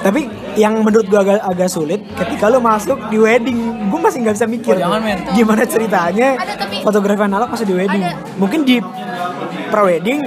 Tapi 0.00 0.20
yang 0.54 0.80
menurut 0.80 1.06
gua 1.06 1.20
agak, 1.20 1.38
agak 1.44 1.68
sulit 1.68 2.00
ketika 2.14 2.48
lu 2.48 2.58
masuk 2.58 2.96
di 3.06 3.18
wedding, 3.18 3.58
gua 3.88 4.00
masih 4.00 4.22
nggak 4.22 4.34
bisa 4.34 4.46
mikir. 4.46 4.74
Oh, 4.74 4.80
jangan, 4.80 5.00
men. 5.00 5.18
Gimana 5.30 5.62
ceritanya 5.64 6.28
Ada, 6.36 6.54
tapi- 6.56 6.80
fotografi 6.80 7.20
analog 7.20 7.48
masuk 7.48 7.66
di 7.66 7.74
wedding? 7.76 8.02
Ada. 8.02 8.16
Mungkin 8.36 8.60
di 8.62 8.76
pre-wedding 9.68 10.18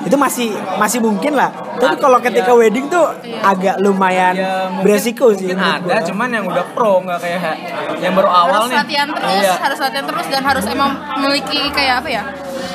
itu 0.00 0.16
masih 0.16 0.48
masih 0.76 0.98
mungkin 0.98 1.32
lah. 1.32 1.50
Tapi 1.76 1.96
kalau 1.96 2.18
ketika 2.18 2.50
Iya. 2.50 2.58
wedding 2.58 2.86
tuh 2.86 3.04
agak 3.40 3.76
lumayan 3.78 4.32
Ya, 4.32 4.68
mungkin- 4.68 4.82
beresiko 4.82 5.32
sih. 5.32 5.48
mungkin 5.48 5.60
ada 5.60 5.80
gua. 5.94 6.04
cuman 6.04 6.28
yang 6.30 6.44
udah 6.46 6.64
pro 6.70 6.92
nggak 7.00 7.18
kayak 7.18 7.56
yang 7.98 8.12
baru 8.12 8.28
awal 8.28 8.60
harus 8.60 8.70
nih 8.70 8.78
latihan 8.78 9.08
terus 9.10 9.32
Iya. 9.40 9.54
harus 9.56 9.78
latihan 9.78 10.04
terus 10.06 10.26
dan 10.26 10.42
harus 10.42 10.64
emang 10.66 10.90
memiliki 11.16 11.60
kayak 11.70 11.94
apa 12.00 12.08
ya 12.10 12.22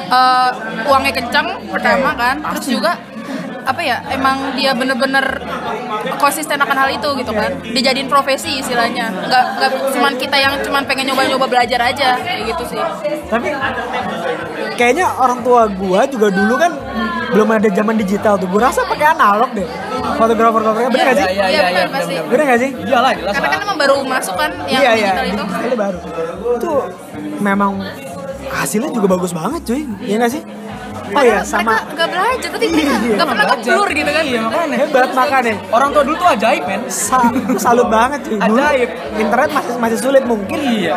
eh, 0.05 0.49
uangnya 0.85 1.13
kencang 1.13 1.47
pertama 1.65 2.13
kan 2.13 2.35
terus 2.45 2.65
juga 2.67 2.91
apa 3.65 3.81
ya 3.81 3.97
emang 4.13 4.53
dia 4.53 4.71
bener-bener 4.77 5.25
konsisten 6.21 6.61
akan 6.61 6.77
hal 6.77 6.89
itu 6.93 7.09
gitu 7.17 7.31
kan 7.33 7.49
dijadiin 7.65 8.05
profesi 8.05 8.61
istilahnya 8.61 9.09
nggak 9.09 9.45
nggak 9.57 9.71
cuman 9.97 10.13
kita 10.21 10.37
yang 10.37 10.53
cuman 10.61 10.85
pengen 10.85 11.09
nyoba-nyoba 11.09 11.49
belajar 11.49 11.79
aja 11.81 12.21
kayak 12.21 12.45
gitu 12.53 12.63
sih 12.77 12.81
Tapi 13.25 13.49
kayaknya 14.77 15.09
orang 15.17 15.41
tua 15.41 15.65
gua 15.65 16.05
juga 16.05 16.29
dulu 16.29 16.53
kan 16.61 16.71
belum 17.33 17.49
ada 17.51 17.67
zaman 17.73 17.95
digital 17.97 18.37
tuh. 18.37 18.47
Gua 18.47 18.69
rasa 18.69 18.85
pakai 18.85 19.11
analog 19.11 19.49
deh. 19.57 19.65
Fotografer-fotografer 20.15 20.91
bener 20.93 21.05
gak 21.09 21.17
sih? 21.17 21.25
Iya, 21.25 21.33
iya, 21.33 21.47
Iya, 21.49 21.49
iya, 21.49 21.61
benar, 21.65 21.87
pasti. 21.91 22.13
benar, 22.13 22.29
Bener 22.31 22.43
gak 22.45 22.59
sih? 22.61 22.69
Iyalah, 22.85 23.11
jelas 23.17 23.33
karena 23.35 23.49
kan 23.49 23.59
emang 23.65 23.77
baru 23.81 23.95
masuk 24.05 24.35
kan 24.37 24.51
yang 24.69 24.81
iya 24.81 24.91
iya, 24.93 25.11
digital 25.11 25.25
itu 25.25 25.43
digital 25.43 25.65
itu 25.65 25.77
baru. 25.81 25.99
Itu 26.55 26.71
memang 27.41 27.71
hasilnya 28.53 28.89
juga 28.93 29.07
bagus 29.09 29.31
banget 29.33 29.61
cuy. 29.65 29.81
Iya 30.05 30.15
gak 30.21 30.31
sih? 30.31 30.41
Oh 31.07 31.21
iya 31.21 31.39
sama 31.41 31.61
mereka 31.75 31.93
nggak 31.93 32.09
belajar 32.09 32.49
tapi 32.49 32.65
mereka 32.65 32.81
Iya, 32.95 33.13
nggak 33.13 33.27
pernah 33.27 33.45
ngeblur 33.47 33.87
gitu 33.91 34.09
kan 34.09 34.23
Iya, 34.25 34.39
makanya. 34.41 34.75
hebat 34.75 35.09
makanya. 35.13 35.53
Orang 35.69 35.89
tua 35.91 36.01
dulu 36.01 36.15
tuh 36.15 36.29
ajaib, 36.29 36.63
men. 36.65 36.81
Sa 36.87 37.19
salut 37.57 37.87
banget 37.87 38.19
cuy. 38.23 38.37
Dulu 38.37 38.57
Ajaib. 38.57 38.89
internet 39.15 39.49
masih 39.51 39.73
masih 39.77 39.97
sulit 39.97 40.23
mungkin. 40.23 40.57
Iya. 40.57 40.95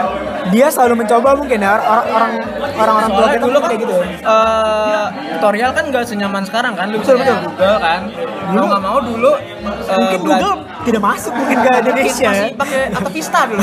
Dia 0.48 0.66
selalu 0.68 0.94
mencoba 0.98 1.30
mungkin 1.34 1.58
ya 1.58 1.72
orang 1.76 2.06
orang 2.08 2.32
orang 2.74 2.94
orang 2.96 3.10
tua 3.10 3.26
kita 3.28 3.44
dulu 3.44 3.58
kan 3.58 3.68
kayak 3.68 3.80
gitu. 3.80 3.94
ya. 3.94 4.06
eh, 4.24 5.06
tutorial 5.34 5.70
kan 5.70 5.84
gak 5.88 6.04
senyaman 6.04 6.42
sekarang 6.42 6.72
kan 6.72 6.86
lu 6.88 6.96
bisa 6.96 7.12
Betul, 7.12 7.26
betul. 7.26 7.40
Google 7.50 7.76
kan 7.78 8.00
mau 8.48 8.64
nggak 8.66 8.82
mau 8.82 8.98
dulu 8.98 9.32
eh, 9.34 9.98
Mungkin 9.98 10.18
Google 10.22 10.54
tidak 10.80 11.02
masuk 11.04 11.32
mungkin 11.32 11.56
ke 11.58 11.70
Indonesia 11.78 12.24
ya. 12.24 12.32
masih 12.32 12.56
pakai 12.56 12.80
apa 12.90 13.08
Vista 13.10 13.40
dulu 13.44 13.60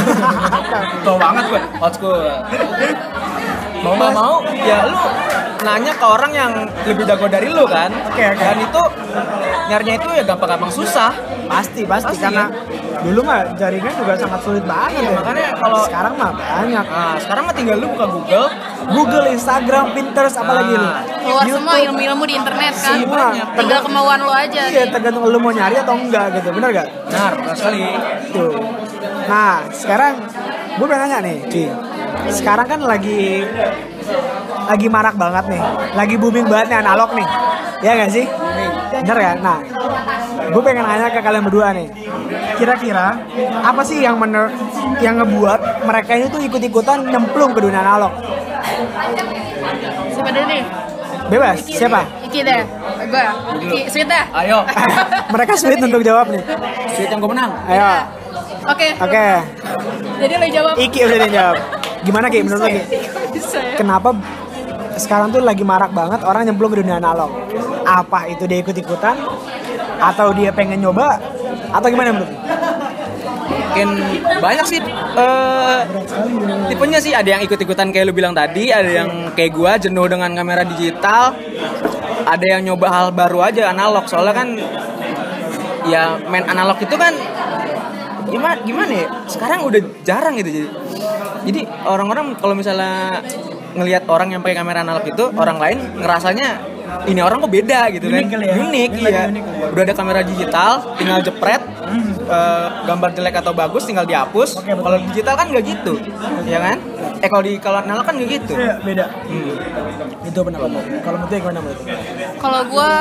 tua 1.05 1.15
banget 1.17 1.43
gue 1.47 1.61
old 1.79 1.93
school 1.95 2.19
mau 3.77 3.93
nggak 3.93 4.13
mau 4.13 4.35
ya 4.59 4.77
lu 4.85 5.01
nanya 5.65 5.91
ke 5.91 6.05
orang 6.05 6.31
yang 6.31 6.51
lebih 6.85 7.03
jago 7.03 7.25
dari 7.25 7.49
lu 7.49 7.65
kan 7.65 7.89
Oke, 8.07 8.21
oke. 8.23 8.37
dan 8.37 8.57
itu 8.59 8.81
nyarinya 9.65 9.93
itu 9.97 10.07
ya 10.13 10.23
gampang-gampang 10.23 10.71
susah 10.71 11.11
Pasti, 11.45 11.85
pasti, 11.85 12.09
Pasti, 12.09 12.25
karena 12.25 12.49
dulu 13.01 13.21
mah 13.21 13.53
jaringan 13.53 13.93
juga 13.93 14.17
sangat 14.17 14.41
sulit 14.41 14.65
banget 14.65 14.97
Iya, 14.97 15.01
ya. 15.03 15.11
makanya 15.13 15.47
kalau- 15.53 15.85
sekarang 15.85 16.13
mah 16.15 16.31
banyak. 16.33 16.85
nah 16.87 17.13
sekarang 17.21 17.43
mah 17.45 17.53
tinggal 17.53 17.77
lu 17.77 17.87
buka 17.87 18.05
Google 18.07 18.47
Google, 18.87 19.25
Instagram, 19.27 19.85
Pinterest, 19.93 20.37
apalagi 20.37 20.73
lu. 20.73 20.89
keluar 21.19 21.45
semua 21.47 21.75
ilmu-ilmu 21.79 22.23
di 22.23 22.33
internet 22.35 22.73
kan 22.75 22.97
Semua. 22.97 23.27
tinggal 23.51 23.79
kemauan 23.81 24.19
lo 24.19 24.29
aja 24.31 24.61
Iya, 24.63 24.83
nih. 24.83 24.91
tergantung 24.91 25.21
lu 25.23 25.37
mau 25.37 25.49
nyari 25.49 25.75
atau 25.75 25.93
enggak 25.95 26.25
gitu, 26.33 26.49
bener 26.51 26.69
gak? 26.71 26.87
benar 27.05 27.31
benar 27.35 27.55
sekali 27.55 27.81
Tuh. 28.31 28.53
Nah, 29.25 29.57
sekarang 29.69 30.13
gue 30.75 30.85
pengen 30.85 31.01
nanya 31.03 31.17
nih, 31.21 31.37
Ci. 31.45 31.63
Sekarang 32.31 32.65
kan 32.65 32.79
lagi 32.81 33.45
lagi 34.65 34.87
marak 34.89 35.15
banget 35.15 35.45
nih, 35.49 35.61
lagi 35.93 36.15
booming 36.17 36.45
banget 36.49 36.67
nih 36.73 36.79
analog 36.81 37.09
nih, 37.13 37.27
ya 37.81 37.91
gak 37.95 38.11
sih? 38.11 38.25
Bener 39.05 39.17
ya? 39.17 39.31
Nah, 39.37 39.57
gue 40.49 40.61
pengen 40.61 40.85
nanya 40.85 41.07
ke 41.13 41.19
kalian 41.21 41.43
berdua 41.45 41.73
nih, 41.73 41.87
kira-kira 42.57 43.19
apa 43.61 43.81
sih 43.85 44.01
yang 44.01 44.17
mener 44.17 44.49
yang 45.01 45.21
ngebuat 45.21 45.85
mereka 45.85 46.11
ini 46.17 46.27
tuh 46.29 46.41
ikut-ikutan 46.41 47.05
nyemplung 47.09 47.53
ke 47.53 47.59
dunia 47.61 47.81
analog? 47.81 48.13
siapa 50.15 50.29
dulu 50.31 50.47
nih 50.49 50.63
Bebas, 51.25 51.57
siapa? 51.65 52.01
Iki 52.21 52.39
deh 52.45 52.61
gue 53.05 53.23
Iki 53.65 53.79
sweet 53.89 54.07
dah 54.09 54.25
ayo 54.45 54.61
mereka 55.33 55.57
sulit 55.57 55.81
untuk 55.81 56.05
jawab 56.05 56.29
nih. 56.29 56.41
Sweet 56.93 57.09
yang 57.09 57.19
gue 57.21 57.31
menang 57.33 57.51
Ayo, 57.65 57.85
oke 58.69 58.87
oke. 59.01 59.25
jadi 60.21 60.33
lo 60.37 60.47
jawab 60.53 60.73
Iki 60.77 60.99
udah 61.01 61.17
dia 61.17 61.29
jawab. 61.33 61.55
Gimana 62.05 62.25
Ki 62.29 62.45
menurut 62.45 62.61
lo 62.61 62.69
Ki? 62.69 62.77
ya 62.77 62.85
Kenapa 63.73 64.13
sekarang 64.97 65.31
tuh 65.31 65.43
lagi 65.43 65.63
marak 65.63 65.91
banget 65.91 66.23
orang 66.23 66.47
nyemplung 66.47 66.71
ke 66.71 66.81
dunia 66.83 66.97
analog? 66.97 67.31
Apa 67.85 68.31
itu 68.31 68.47
dia 68.47 68.59
ikut-ikutan? 68.63 69.15
Atau 69.99 70.35
dia 70.35 70.51
pengen 70.51 70.81
nyoba? 70.81 71.19
Atau 71.71 71.87
gimana 71.91 72.15
menurut 72.15 72.31
mungkin 73.75 73.99
banyak 74.39 74.65
sih 74.71 74.79
eh 75.19 75.79
tipenya 76.71 76.99
sih 77.03 77.11
ada 77.11 77.27
yang 77.27 77.43
ikut-ikutan 77.43 77.91
kayak 77.91 78.07
lu 78.07 78.15
bilang 78.15 78.31
tadi 78.31 78.71
ada 78.71 78.87
yang 78.87 79.35
kayak 79.35 79.51
gua 79.51 79.75
jenuh 79.75 80.07
dengan 80.07 80.31
kamera 80.31 80.63
digital 80.63 81.35
ada 82.23 82.45
yang 82.47 82.63
nyoba 82.63 82.87
hal 82.87 83.07
baru 83.11 83.43
aja 83.43 83.75
analog 83.75 84.07
soalnya 84.07 84.31
kan 84.31 84.47
ya 85.91 86.15
main 86.31 86.47
analog 86.47 86.79
itu 86.79 86.95
kan 86.95 87.11
gimana 88.31 88.55
gimana 88.63 88.93
ya 88.95 89.07
sekarang 89.27 89.67
udah 89.67 89.81
jarang 90.07 90.39
gitu 90.39 90.49
jadi 90.55 90.69
jadi 91.45 91.61
orang-orang 91.85 92.35
kalau 92.41 92.57
misalnya 92.57 93.21
ngelihat 93.75 94.07
orang 94.09 94.33
yang 94.33 94.41
pakai 94.41 94.57
kamera 94.57 94.81
analog 94.81 95.05
itu 95.05 95.23
orang 95.35 95.57
lain 95.59 95.77
ngerasanya 95.99 96.49
ini 97.11 97.19
orang 97.19 97.43
kok 97.43 97.51
beda 97.51 97.79
gitu 97.91 98.07
Unik 98.07 98.25
kan 98.31 98.39
ya? 98.39 98.53
unik 98.55 98.89
Ini 98.95 99.03
iya 99.03 99.23
unik 99.29 99.43
ya? 99.45 99.65
udah 99.73 99.83
ada 99.83 99.93
kamera 99.93 100.19
digital 100.23 100.71
tinggal 100.95 101.19
jepret 101.21 101.61
eh, 102.25 102.67
gambar 102.85 103.09
jelek 103.13 103.35
atau 103.41 103.53
bagus 103.53 103.83
tinggal 103.85 104.05
dihapus 104.05 104.59
betul. 104.61 104.81
kalau 104.81 104.97
digital 105.11 105.33
kan 105.37 105.47
nggak 105.51 105.65
gitu 105.65 105.93
ya 106.45 106.59
kan 106.61 106.77
eh 107.21 107.29
kalau 107.31 107.43
di 107.45 107.53
kalau 107.57 107.79
analog 107.81 108.05
kan 108.05 108.13
nggak 108.17 108.29
gitu 108.41 108.53
Iya, 108.55 108.73
beda. 108.81 109.05
Hmm. 109.27 110.25
Itu 110.25 110.39
pendapat 110.41 110.69
lo. 110.73 110.81
Kalau 111.05 111.17
menurut 111.21 111.37
gimana 111.37 111.59
menurut? 111.61 111.79
Kalau 112.41 112.61
gue 112.65 112.91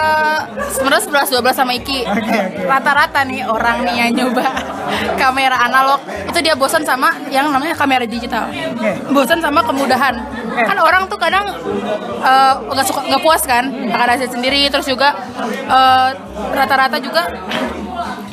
sebenarnya 0.77 1.05
11 1.09 1.41
12 1.41 1.57
sama 1.57 1.73
Iki. 1.79 1.99
Oke, 2.05 2.21
oke. 2.21 2.63
Rata-rata 2.69 3.21
nih 3.25 3.41
orang 3.49 3.77
nih 3.87 3.95
yang 3.97 4.11
nyoba 4.19 4.45
kamera 5.21 5.57
analog 5.65 6.01
itu 6.29 6.39
dia 6.45 6.55
bosan 6.59 6.85
sama 6.85 7.17
yang 7.33 7.49
namanya 7.49 7.73
kamera 7.73 8.05
digital. 8.05 8.51
Oke. 8.51 8.91
Bosan 9.15 9.41
sama 9.41 9.65
kemudahan. 9.65 10.15
Kan 10.55 10.77
orang 10.79 11.09
tuh 11.09 11.17
kadang 11.17 11.49
eh, 12.21 12.55
nggak 12.61 12.87
suka 12.87 13.01
nggak 13.09 13.23
puas 13.25 13.43
kan 13.45 13.65
akan 13.73 14.09
hasil 14.09 14.29
sendiri 14.31 14.69
terus 14.69 14.85
juga 14.89 15.17
eh, 15.49 16.09
rata-rata 16.53 17.01
juga 17.01 17.25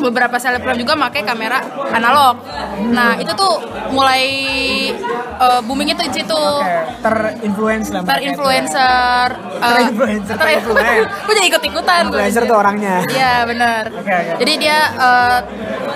beberapa 0.01 0.35
selebgram 0.41 0.77
juga 0.77 0.97
pakai 0.97 1.21
kamera 1.21 1.61
analog. 1.93 2.41
Nah, 2.89 3.15
itu 3.21 3.31
tuh 3.37 3.61
mulai 3.93 4.23
eh, 5.21 5.61
booming 5.65 5.93
itu 5.93 6.01
di 6.09 6.13
situ. 6.21 6.41
Terinfluence 7.01 7.89
lah. 7.93 8.01
Ntar 8.01 8.17
mereka 8.17 8.21
itu. 8.21 8.29
influencer 8.33 9.27
uh, 9.61 9.69
Terinfluencer, 9.73 10.35
terinfluencer. 10.37 11.05
gue 11.27 11.33
jadi 11.37 11.47
ikut-ikutan. 11.53 12.01
Influencer 12.09 12.43
tuh 12.49 12.57
orangnya. 12.57 12.95
Iya 13.09 13.33
benar. 13.45 13.83
Oke, 13.93 14.11
oke. 14.11 14.33
Jadi 14.41 14.53
dia 14.57 14.79
uh, 14.97 15.39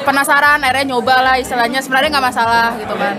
penasaran, 0.05 0.61
akhirnya 0.61 0.85
nyoba 0.95 1.15
lah 1.25 1.35
istilahnya. 1.41 1.79
Sebenarnya 1.81 2.09
nggak 2.13 2.25
masalah 2.25 2.77
gitu 2.77 2.95
kan. 2.95 3.15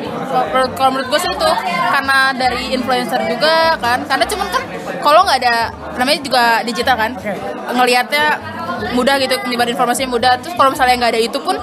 Kalau 0.77 0.90
menurut- 0.95 1.09
gue 1.11 1.21
sih 1.23 1.31
itu 1.31 1.51
karena 1.66 2.19
dari 2.35 2.75
influencer 2.75 3.21
juga 3.27 3.75
kan. 3.79 4.03
Karena 4.07 4.25
cuman 4.27 4.47
kan 4.51 4.62
kalau 5.03 5.21
nggak 5.27 5.38
ada 5.42 5.57
namanya 5.99 6.21
juga 6.23 6.45
digital 6.62 6.97
kan. 6.99 7.11
Oke. 7.19 7.33
Ngelihatnya 7.75 8.56
mudah 8.93 9.15
gitu 9.21 9.35
menyebar 9.47 9.69
informasinya 9.69 10.11
mudah. 10.12 10.33
Terus 10.41 10.55
kalau 10.55 10.71
misalnya 10.73 10.95
nggak 11.01 11.12
ada 11.17 11.21
itu 11.21 11.39
pun 11.41 11.57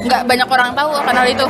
nggak 0.00 0.22
banyak 0.24 0.48
orang 0.48 0.70
tahu 0.74 0.90
akan 0.96 1.14
hal 1.14 1.28
itu. 1.28 1.46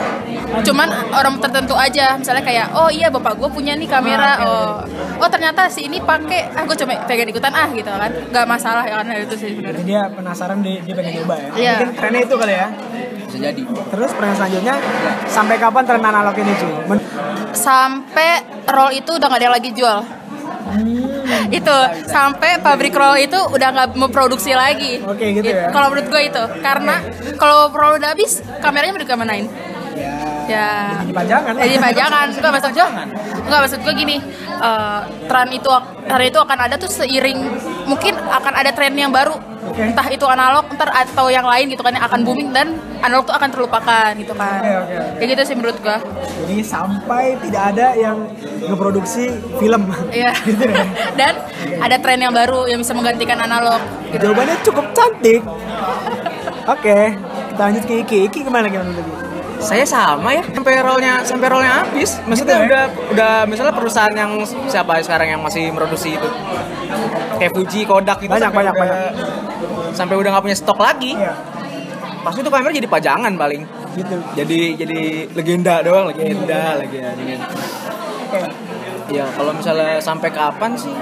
Cuman 0.71 0.89
orang 1.15 1.39
tertentu 1.39 1.75
aja. 1.79 2.19
Misalnya 2.19 2.43
kayak 2.43 2.67
oh 2.75 2.91
iya 2.91 3.09
bapak 3.09 3.39
gue 3.39 3.49
punya 3.53 3.79
nih 3.79 3.89
kamera. 3.89 4.33
Oh 4.43 4.83
oh 5.21 5.29
ternyata 5.29 5.71
si 5.71 5.87
ini 5.87 6.03
pakai. 6.03 6.53
Ah 6.55 6.65
gue 6.67 6.77
coba 6.77 6.99
pengen 7.07 7.31
ikutan 7.31 7.53
ah 7.55 7.69
gitu 7.71 7.89
kan. 7.89 8.11
Nggak 8.11 8.47
masalah 8.47 8.83
ya 8.85 9.01
kan 9.01 9.07
hal 9.07 9.21
itu 9.25 9.35
sih 9.39 9.49
sebenarnya. 9.55 9.79
Jadi 9.79 9.83
dia 9.87 10.03
penasaran 10.11 10.59
dia, 10.61 10.79
dia 10.83 10.95
pengen 10.97 11.13
nyoba 11.23 11.35
ya. 11.37 11.49
Iya. 11.55 11.75
Mungkin 11.79 11.91
trennya 11.97 12.21
itu 12.27 12.35
kali 12.37 12.55
ya. 12.55 12.69
bisa 13.31 13.47
jadi 13.47 13.63
Terus 13.63 14.11
pertanyaan 14.11 14.39
selanjutnya, 14.43 14.75
sampai 15.31 15.55
kapan 15.55 15.87
tren 15.87 16.03
analog 16.03 16.35
ini 16.35 16.51
cuy? 16.51 16.75
Men- 16.91 17.07
sampai 17.55 18.43
roll 18.67 18.91
itu 18.91 19.11
udah 19.15 19.27
nggak 19.31 19.39
ada 19.39 19.47
yang 19.47 19.55
lagi 19.55 19.71
jual 19.71 19.99
itu 21.59 21.77
sampai 22.07 22.61
pabrik 22.61 22.95
roll 22.95 23.16
itu 23.19 23.37
udah 23.37 23.69
nggak 23.73 23.88
memproduksi 23.97 24.53
lagi. 24.55 25.01
Oke, 25.05 25.37
gitu 25.37 25.51
ya. 25.51 25.71
kalau 25.71 25.93
menurut 25.93 26.07
gue 26.11 26.23
itu 26.29 26.43
karena 26.61 26.97
kalau 27.37 27.71
roll 27.73 27.99
udah 27.99 28.12
habis 28.12 28.43
kameranya 28.61 28.93
mau 28.95 29.03
dikemanain 29.03 29.47
ya, 29.95 30.12
ya. 30.49 30.71
Jadi 31.05 31.12
pajangan. 31.12 31.53
jadi 31.59 31.77
pajangan. 31.79 32.27
Enggak 32.37 32.53
maksud 32.55 32.71
gue 32.73 32.87
enggak 33.47 33.61
maksud 33.66 33.81
gue 33.83 33.95
gini 33.95 34.16
eh, 34.61 35.01
tren 35.27 35.49
itu 35.51 35.71
tren 36.07 36.25
itu 36.27 36.38
akan 36.38 36.59
ada 36.69 36.75
tuh 36.79 36.90
seiring 36.90 37.38
mungkin 37.87 38.14
akan 38.16 38.53
ada 38.55 38.71
tren 38.71 38.95
yang 38.95 39.11
baru 39.11 39.50
Oke. 39.71 39.83
entah 39.87 40.07
itu 40.11 40.27
analog 40.27 40.67
ntar 40.75 40.91
atau 40.91 41.31
yang 41.31 41.47
lain 41.47 41.71
gitu 41.71 41.81
kan 41.81 41.95
yang 41.95 42.03
akan 42.03 42.21
booming 42.23 42.51
dan 42.51 42.75
analog 43.01 43.25
tuh 43.25 43.35
akan 43.35 43.49
terlupakan 43.49 44.11
gitu 44.19 44.35
kan 44.35 44.61
Oke, 44.61 44.73
oke, 44.75 44.95
oke. 44.99 45.17
kayak 45.17 45.29
gitu 45.33 45.43
sih 45.47 45.55
menurut 45.55 45.77
gue 45.79 45.97
Jadi 46.41 46.57
sampai 46.61 47.25
tidak 47.39 47.63
ada 47.73 47.87
yang 47.95 48.17
ngeproduksi 48.61 49.31
film. 49.57 49.83
Iya. 50.11 50.33
gitu 50.49 50.65
ya. 50.67 50.83
Dan 51.21 51.33
ada 51.79 51.97
tren 51.97 52.19
yang 52.19 52.35
baru 52.35 52.67
yang 52.67 52.83
bisa 52.83 52.93
menggantikan 52.93 53.39
analog. 53.39 53.79
Gitu. 54.11 54.27
Jawabannya 54.27 54.57
cukup 54.67 54.87
cantik. 54.91 55.41
Oke, 56.67 56.99
kita 57.53 57.61
lanjut 57.61 57.85
ke 57.87 57.95
Iki. 58.03 58.19
Iki 58.29 58.39
gimana 58.47 58.67
gimana 58.67 58.91
lagi? 58.91 59.13
saya 59.61 59.85
sama 59.85 60.33
ya 60.33 60.41
sampai 60.41 60.81
rollnya 60.81 61.21
sampai 61.21 61.53
rollnya 61.53 61.85
habis 61.85 62.17
Gitu 62.17 62.25
maksudnya 62.33 62.57
ya? 62.57 62.65
udah 62.65 62.85
udah 63.13 63.33
misalnya 63.45 63.77
perusahaan 63.77 64.15
yang 64.17 64.41
siapa 64.65 65.05
sekarang 65.05 65.37
yang 65.37 65.41
masih 65.45 65.69
produksi 65.77 66.17
itu 66.17 66.29
kayak 67.40 67.53
Fuji 67.57 67.88
Kodak 67.88 68.20
gitu 68.20 68.29
Banyak, 68.29 68.53
banyak, 68.53 68.74
udah, 68.76 68.98
sampai 69.96 70.14
udah 70.20 70.31
nggak 70.37 70.44
punya 70.44 70.59
stok 70.61 70.76
lagi. 70.76 71.16
Iya, 71.16 71.33
pasti 72.20 72.44
itu 72.44 72.50
kamera 72.53 72.72
jadi 72.76 72.88
pajangan 72.88 73.33
paling. 73.40 73.62
Gitu. 73.90 74.16
jadi 74.38 74.61
jadi 74.79 75.00
legenda 75.35 75.83
doang 75.83 76.14
legenda 76.14 76.79
legenda. 76.79 77.42
Oke. 78.31 78.38
ya 79.11 79.26
kalau 79.35 79.50
misalnya 79.50 79.98
sampai 79.98 80.31
kapan 80.31 80.79
sih 80.79 80.94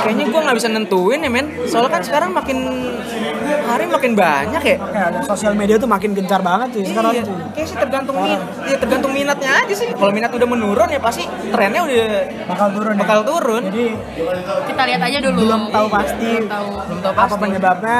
Kayaknya 0.00 0.24
gue 0.26 0.40
nggak 0.40 0.56
bisa 0.56 0.68
nentuin 0.68 1.20
ya 1.20 1.28
men. 1.28 1.46
Soalnya 1.64 1.90
kan 1.90 2.02
sekarang 2.02 2.30
makin 2.32 2.58
hari 3.62 3.84
makin 3.86 4.12
banyak 4.12 4.62
ya. 4.62 4.76
Kayak 4.80 5.10
sosial 5.24 5.52
media 5.52 5.76
tuh 5.76 5.86
makin 5.86 6.10
gencar 6.12 6.40
banget 6.40 6.82
sekarang 6.82 7.12
iya, 7.12 7.22
cuy. 7.22 7.36
kayak 7.52 7.66
sih 7.66 7.76
tergantung 7.76 8.16
minat, 8.16 8.40
ya 8.64 8.76
tergantung 8.76 9.12
minatnya 9.12 9.50
aja 9.56 9.74
sih. 9.76 9.88
Kalau 9.90 10.10
minat 10.10 10.30
udah 10.32 10.48
menurun 10.48 10.88
ya 10.88 10.98
pasti 10.98 11.22
trennya 11.46 11.80
udah 11.84 12.00
Bakal 12.48 12.66
turun 12.72 12.92
ya. 12.92 13.00
bakal 13.00 13.18
turun. 13.22 13.62
Jadi 13.68 13.86
Kita 14.66 14.82
lihat 14.84 15.00
aja 15.02 15.18
dulu. 15.20 15.38
belum 15.38 15.62
tahu 15.68 15.86
pasti 15.88 16.30
Belum 16.32 16.48
tahu. 16.48 16.68
Belum 16.80 17.00
tahu 17.00 17.12
apa 17.12 17.22
pasti. 17.22 17.38
penyebabnya. 17.38 17.98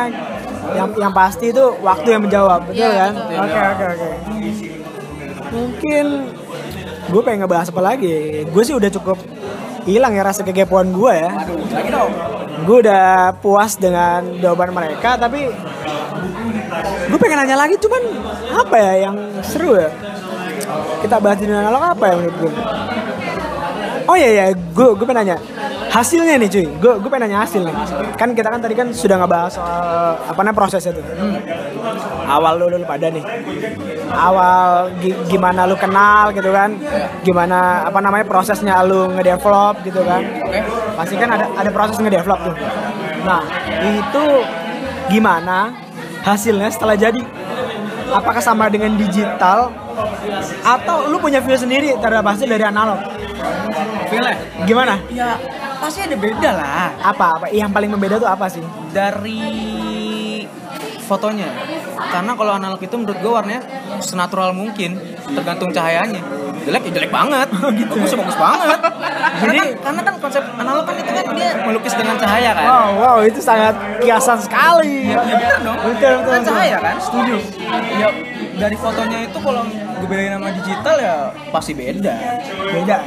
Yang 0.71 0.89
yang 0.97 1.13
pasti 1.13 1.47
itu 1.51 1.65
waktu 1.81 2.09
yang 2.09 2.23
menjawab, 2.23 2.61
betul 2.65 2.79
Iya, 2.79 2.91
kan? 2.97 3.13
Oke 3.19 3.59
oke 3.61 3.85
oke. 3.91 4.09
Mungkin 5.51 6.07
gue 7.11 7.23
pengen 7.23 7.39
ngebahas 7.43 7.69
apa 7.69 7.83
lagi? 7.83 8.15
Gue 8.47 8.63
sih 8.63 8.73
udah 8.73 8.87
cukup 8.89 9.19
hilang 9.85 10.12
ya 10.16 10.23
rasa 10.25 10.45
kekepoan 10.45 10.93
gue 10.93 11.12
ya. 11.14 11.31
Gue 12.64 12.77
udah 12.85 13.35
puas 13.40 13.77
dengan 13.81 14.25
jawaban 14.40 14.73
mereka 14.75 15.16
tapi 15.16 15.49
gue 17.11 17.19
pengen 17.19 17.38
nanya 17.43 17.57
lagi 17.59 17.75
cuman 17.81 18.03
apa 18.53 18.77
ya 18.77 18.93
yang 19.11 19.16
seru 19.45 19.77
ya? 19.77 19.90
Kita 21.01 21.16
bahas 21.19 21.40
di 21.40 21.49
analog 21.49 21.83
apa 21.83 22.05
ya 22.09 22.14
menurut 22.21 22.37
gue 22.37 22.53
oh 24.11 24.16
iya 24.19 24.31
ya 24.31 24.45
gue 24.53 24.87
gue 24.99 25.07
pengen 25.07 25.21
nanya. 25.25 25.38
Hasilnya 25.90 26.38
nih 26.38 26.51
cuy. 26.51 26.66
Gue 26.79 26.93
gue 27.03 27.11
pengen 27.11 27.31
nanya 27.31 27.47
hasil 27.47 27.62
nih. 27.66 27.75
Kan 28.14 28.35
kita 28.35 28.49
kan 28.51 28.61
tadi 28.62 28.75
kan 28.79 28.88
sudah 28.95 29.16
ngebahas 29.19 29.53
soal 29.55 30.19
apa 30.23 30.40
namanya 30.43 30.57
prosesnya 30.59 30.93
tuh. 30.95 31.05
Awal 32.31 32.62
lu, 32.62 32.66
lu 32.71 32.87
pada 32.87 33.11
nih 33.11 33.25
awal 34.11 34.90
gi- 34.99 35.16
gimana 35.27 35.64
lu 35.64 35.75
kenal 35.75 36.35
gitu 36.35 36.51
kan. 36.51 36.75
Gimana 37.23 37.87
apa 37.87 37.99
namanya 37.99 38.27
prosesnya 38.27 38.83
lu 38.83 39.11
ngedevelop 39.14 39.83
gitu 39.83 40.03
kan. 40.03 40.23
Pasti 40.94 41.14
kan 41.16 41.29
ada 41.31 41.46
ada 41.55 41.70
proses 41.70 41.96
ngedevelop 41.99 42.40
tuh. 42.44 42.57
Nah 43.25 43.42
itu 43.81 44.25
gimana 45.09 45.75
hasilnya 46.23 46.68
setelah 46.68 46.94
jadi? 46.94 47.20
Apakah 48.11 48.42
sama 48.42 48.66
dengan 48.66 48.99
digital? 48.99 49.70
Atau 50.66 51.07
lu 51.07 51.23
punya 51.23 51.38
view 51.38 51.55
sendiri 51.55 51.94
terhadap 52.03 52.27
hasil 52.27 52.46
dari 52.46 52.64
analog? 52.66 52.99
Feel 54.11 54.27
ya? 54.27 54.35
gimana? 54.66 54.99
Ya 55.14 55.38
pasti 55.79 56.03
ada 56.03 56.16
beda 56.18 56.51
lah. 56.51 56.90
apa 56.99 57.25
apa? 57.38 57.46
Yang 57.55 57.70
paling 57.70 57.90
membeda 57.94 58.18
tuh 58.18 58.27
apa 58.27 58.51
sih? 58.51 58.62
Dari 58.90 60.42
fotonya 61.07 61.46
karena 62.09 62.33
kalau 62.33 62.53
analog 62.57 62.81
itu 62.81 62.95
menurut 62.97 63.19
gue 63.21 63.33
warnanya 63.33 63.63
senatural 64.01 64.57
mungkin 64.57 64.97
tergantung 65.37 65.71
cahayanya. 65.71 66.23
Jelek 66.61 66.83
ya 66.89 66.93
jelek 67.01 67.13
banget. 67.13 67.49
Bagus 67.53 68.11
ya? 68.13 68.17
Bagus 68.21 68.39
banget. 68.41 68.79
Jadi 69.45 69.59
karena 69.81 70.01
kan 70.05 70.15
konsep 70.21 70.43
analog 70.57 70.85
kan 70.85 70.95
itu 70.97 71.11
kan 71.13 71.25
dia 71.37 71.51
melukis 71.65 71.95
dengan 71.97 72.17
cahaya 72.21 72.51
kan? 72.53 72.65
Wow 72.65 72.89
wow 72.97 73.17
itu 73.25 73.41
sangat 73.41 73.75
kiasan 74.01 74.39
sekali. 74.41 75.13
Ya 75.13 75.21
bener 75.25 75.57
dong. 75.65 75.77
Betul 75.85 76.13
betul, 76.21 76.31
kan 76.33 76.41
betul. 76.41 76.49
cahaya 76.53 76.77
kan? 76.81 76.97
Setuju. 77.01 77.37
Ya 77.97 78.09
dari 78.61 78.77
fotonya 78.77 79.19
itu 79.25 79.39
kalau 79.41 79.63
gue 79.73 80.09
bedain 80.09 80.37
sama 80.37 80.49
digital 80.53 80.97
ya 81.01 81.17
pasti 81.49 81.73
beda. 81.73 82.15
Beda. 82.73 82.99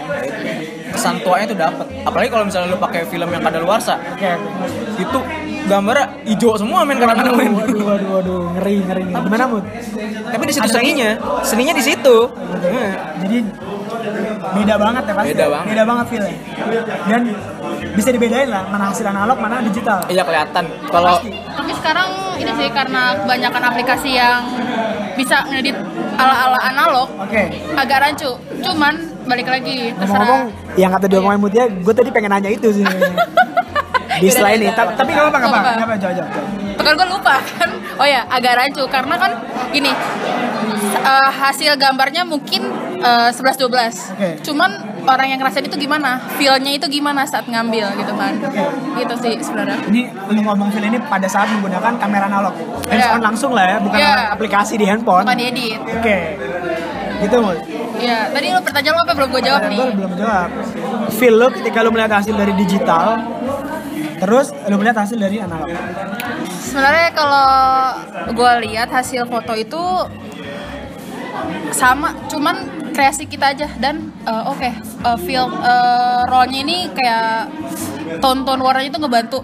Kesan 0.94 1.16
tuanya 1.26 1.46
itu 1.50 1.58
dapat 1.58 1.86
apalagi 2.06 2.30
kalau 2.30 2.46
misalnya 2.46 2.74
lu 2.74 2.78
pakai 2.78 3.02
film 3.10 3.30
yang 3.34 3.42
kadaluarsa 3.42 3.98
oke 3.98 4.30
itu 5.02 5.20
gambarnya 5.64 6.06
hijau 6.26 6.56
semua 6.56 6.84
men 6.84 6.98
kadang-kadang 6.98 7.34
men 7.34 7.52
waduh 7.52 7.82
waduh 7.86 8.10
waduh. 8.14 8.42
Ngeri 8.54 8.76
ngeri 8.82 9.04
gimana 9.10 9.44
mut? 9.46 9.64
Tapi 10.26 10.44
di 10.44 10.54
situ 10.54 10.68
seninya. 10.68 11.10
seninya 11.42 11.74
di 11.74 11.84
situ. 11.84 12.18
Hmm. 12.28 12.92
jadi 13.22 13.38
beda 14.54 14.76
banget 14.76 15.04
ya 15.04 15.14
pasti 15.14 15.32
Beda 15.32 15.46
banget. 15.50 15.68
beda 15.70 15.84
banget 15.86 16.06
feelnya. 16.08 16.36
Dan 17.06 17.22
bisa 17.94 18.10
dibedain 18.10 18.48
lah 18.48 18.64
mana 18.68 18.84
hasil 18.90 19.06
analog 19.06 19.38
mana 19.38 19.64
digital. 19.64 20.04
Iya 20.06 20.24
kelihatan. 20.24 20.64
Kalau 20.86 21.16
Tapi 21.54 21.72
sekarang 21.74 22.10
ini 22.36 22.52
sih 22.54 22.68
karena 22.70 23.02
kebanyakan 23.18 23.62
aplikasi 23.66 24.10
yang 24.14 24.44
bisa 25.14 25.46
ngedit 25.46 25.78
ala-ala 26.14 26.60
analog 26.62 27.08
oke. 27.16 27.44
agak 27.74 27.98
rancu. 28.02 28.32
Cuman 28.60 28.94
balik 29.24 29.48
lagi 29.48 29.96
terserah. 29.96 30.52
yang 30.76 30.92
kata 30.92 31.08
diomongin 31.08 31.40
Mutia 31.40 31.64
gue 31.66 31.94
tadi 31.94 32.12
pengen 32.12 32.28
nanya 32.30 32.52
itu 32.52 32.68
sih 32.70 32.84
di 34.16 34.28
setelah 34.28 34.52
ini 34.52 34.68
Ta- 34.70 34.92
tapi 34.92 35.10
nggak 35.10 35.24
apa-apa 35.24 35.38
nggak 35.40 35.52
apa-apa 35.52 35.70
nggak 35.88 36.00
jawab 36.00 36.16
jawab 36.16 36.30
jawab. 36.32 36.48
Pekan 36.74 36.94
gue 36.96 37.08
lupa 37.08 37.34
kan. 37.52 37.70
Oh 37.96 38.06
ya, 38.06 38.22
agak 38.28 38.54
rancu 38.56 38.84
karena 38.88 39.16
kan 39.16 39.32
gini. 39.70 39.92
eh, 40.96 41.30
hasil 41.34 41.76
gambarnya 41.76 42.24
mungkin 42.24 42.64
eh, 42.98 43.30
11 43.30 43.60
12. 43.60 44.16
Oke. 44.16 44.30
Cuman 44.42 44.72
orang 45.04 45.28
yang 45.28 45.38
ngerasain 45.38 45.62
itu 45.62 45.76
gimana? 45.78 46.16
Feel-nya 46.34 46.72
itu 46.72 46.88
gimana 46.90 47.24
saat 47.24 47.44
ngambil 47.46 47.92
gitu 47.94 48.14
kan. 48.14 48.34
Gitu 48.94 49.14
sih 49.20 49.34
sebenarnya. 49.38 49.78
ini 49.86 50.02
lu 50.26 50.40
ngomong 50.42 50.70
film 50.70 50.88
ini 50.88 51.00
pada 51.04 51.28
saat 51.28 51.52
menggunakan 51.52 51.94
kamera 51.98 52.26
analog 52.26 52.56
hands 52.86 52.96
Iya. 53.02 53.12
on 53.12 53.22
langsung 53.22 53.52
lah 53.52 53.66
ya 53.66 53.78
bukan 53.78 54.00
Iya. 54.00 54.14
aplikasi 54.32 54.74
di 54.76 54.86
handphone 54.86 55.24
Bukan 55.24 55.36
diedit. 55.36 55.80
oke 55.80 56.18
gitu 57.20 57.36
Mut 57.38 57.60
Iya, 57.96 58.18
tadi 58.30 58.48
lu 58.50 58.60
pertanyaan 58.60 58.94
lu 58.94 59.02
apa 59.02 59.14
belum 59.14 59.30
gue 59.30 59.42
jawab 59.44 59.62
nih. 59.66 59.78
gue 59.78 59.88
belum 59.96 60.12
jawab 60.16 60.48
feel 61.12 61.36
lu 61.36 61.48
ketika 61.52 61.78
lu 61.80 61.90
melihat 61.90 62.12
hasil 62.16 62.34
dari 62.34 62.54
digital 62.54 63.06
terus 64.24 64.56
lu 64.72 64.80
melihat 64.80 65.04
hasil 65.04 65.20
dari 65.20 65.44
analog 65.44 65.68
Sebenarnya 66.64 67.10
kalau 67.14 67.50
gue 68.34 68.52
lihat 68.66 68.90
hasil 68.90 69.30
foto 69.30 69.54
itu 69.54 69.84
sama, 71.74 72.14
cuman 72.30 72.56
kreasi 72.94 73.26
kita 73.26 73.54
aja. 73.54 73.68
Dan 73.78 74.14
eh, 74.26 74.44
oke 74.50 74.70
eh, 74.70 75.18
feel 75.26 75.46
eh, 75.50 76.22
rollnya 76.30 76.60
ini 76.66 76.78
kayak 76.94 77.50
ton-ton 78.22 78.62
warnanya 78.62 78.90
itu 78.94 79.00
ngebantu, 79.02 79.40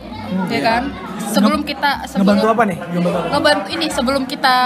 ya 0.50 0.62
kan? 0.62 0.84
Sebelum 1.30 1.62
kita 1.62 2.10
sebelum 2.10 2.38
ngebantu 2.38 2.48
apa 2.50 2.64
nih? 2.66 2.78
Ngebantu 2.94 3.20
ngebantu 3.30 3.68
ini 3.74 3.88
sebelum 3.94 4.24
kita 4.26 4.58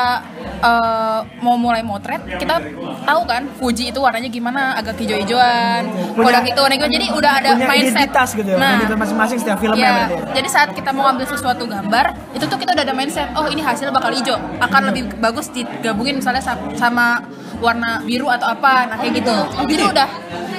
eh, 0.64 1.20
mau 1.44 1.56
mulai 1.60 1.84
motret 1.84 2.24
kita 2.40 2.56
tahu 3.04 3.22
kan 3.28 3.44
Fuji 3.60 3.92
itu 3.92 4.00
warnanya 4.00 4.32
gimana 4.32 4.80
agak 4.80 4.96
hijau-hijauan 4.98 5.82
Kodak 6.16 6.46
itu 6.48 6.60
warna 6.64 6.88
jadi 6.88 7.06
udah 7.12 7.32
ada 7.44 7.50
punya 7.60 7.68
mindset. 7.68 7.92
identitas 7.92 8.30
gitu 8.34 8.50
ya 8.50 8.58
nah. 8.58 8.96
masing-masing 8.96 9.38
setiap 9.44 9.58
filmnya 9.60 9.90
berarti 9.94 10.16
ya? 10.16 10.20
jadi 10.40 10.48
saat 10.50 10.70
kita 10.72 10.90
mau 10.96 11.06
ambil 11.10 11.26
sesuatu 11.28 11.64
gambar, 11.66 12.06
itu 12.36 12.46
tuh 12.46 12.58
kita 12.58 12.72
udah 12.78 12.84
ada 12.86 12.96
mindset, 12.96 13.28
oh 13.36 13.46
ini 13.50 13.62
hasil 13.62 13.90
bakal 13.90 14.12
hijau, 14.14 14.38
akan 14.62 14.82
lebih 14.94 15.04
bagus 15.20 15.50
digabungin 15.52 16.20
misalnya 16.20 16.44
sa- 16.44 16.60
sama 16.78 17.26
warna 17.64 18.04
biru 18.04 18.28
atau 18.28 18.52
apa, 18.52 18.86
nah 18.86 18.96
kayak 19.00 19.24
gitu. 19.24 19.36
Jadi 19.66 19.84
udah, 19.88 20.08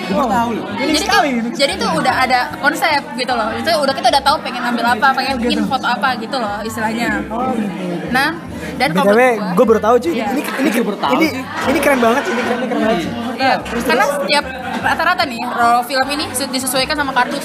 Wow, 0.05 0.29
tahu 0.29 0.51
loh. 0.53 0.69
Unik 0.69 0.85
jadi 0.85 0.99
sekali. 1.01 1.31
jadi 1.57 1.73
tuh 1.81 1.91
udah 1.97 2.15
ada 2.19 2.41
konsep 2.61 3.01
gitu 3.17 3.33
loh. 3.33 3.49
Itu 3.57 3.73
udah 3.73 3.95
kita 3.95 4.13
udah 4.13 4.21
tahu 4.21 4.37
pengen 4.41 4.61
ambil 4.63 4.85
apa, 4.91 5.17
pengen 5.17 5.41
bikin 5.41 5.65
foto 5.65 5.89
apa 5.89 6.13
gitu 6.21 6.37
loh 6.37 6.61
istilahnya. 6.61 7.25
Oh, 7.33 7.49
gitu. 7.57 8.13
Nah, 8.13 8.37
dan 8.77 8.93
kalau 8.93 9.17
gue 9.17 9.29
gua- 9.57 9.65
baru 9.65 9.81
tahu 9.81 9.97
cuy. 9.97 10.13
Iya. 10.13 10.27
Ini 10.29 10.41
ini 10.61 10.71
ini, 11.17 11.27
ini 11.73 11.79
keren 11.81 12.01
banget 12.01 12.23
sih, 12.25 12.33
ini 12.33 12.43
keren, 12.43 12.59
ini 12.61 12.67
keren 12.69 12.83
banget. 12.85 13.01
sih. 13.01 13.11
Iya, 13.35 13.55
karena 13.81 14.05
setiap 14.07 14.45
rata-rata 14.85 15.23
nih 15.25 15.41
roll 15.41 15.81
film 15.89 16.09
ini 16.11 16.25
su- 16.31 16.51
disesuaikan 16.53 16.95
sama 16.95 17.13
kardus. 17.17 17.45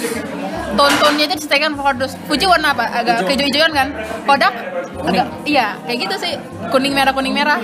Tontonnya 0.78 1.24
itu 1.26 1.36
disesuaikan 1.40 1.74
kardus. 1.74 2.14
Fuji 2.26 2.46
warna 2.46 2.74
apa? 2.74 2.86
Agak 2.90 3.26
kehijau-hijauan 3.26 3.74
kan? 3.74 3.88
Kodak 4.26 4.54
agak 5.00 5.26
iya, 5.44 5.80
kayak 5.88 5.98
gitu 6.06 6.16
sih. 6.20 6.34
Kuning 6.70 6.94
merah 6.94 7.14
kuning 7.16 7.34
merah. 7.34 7.60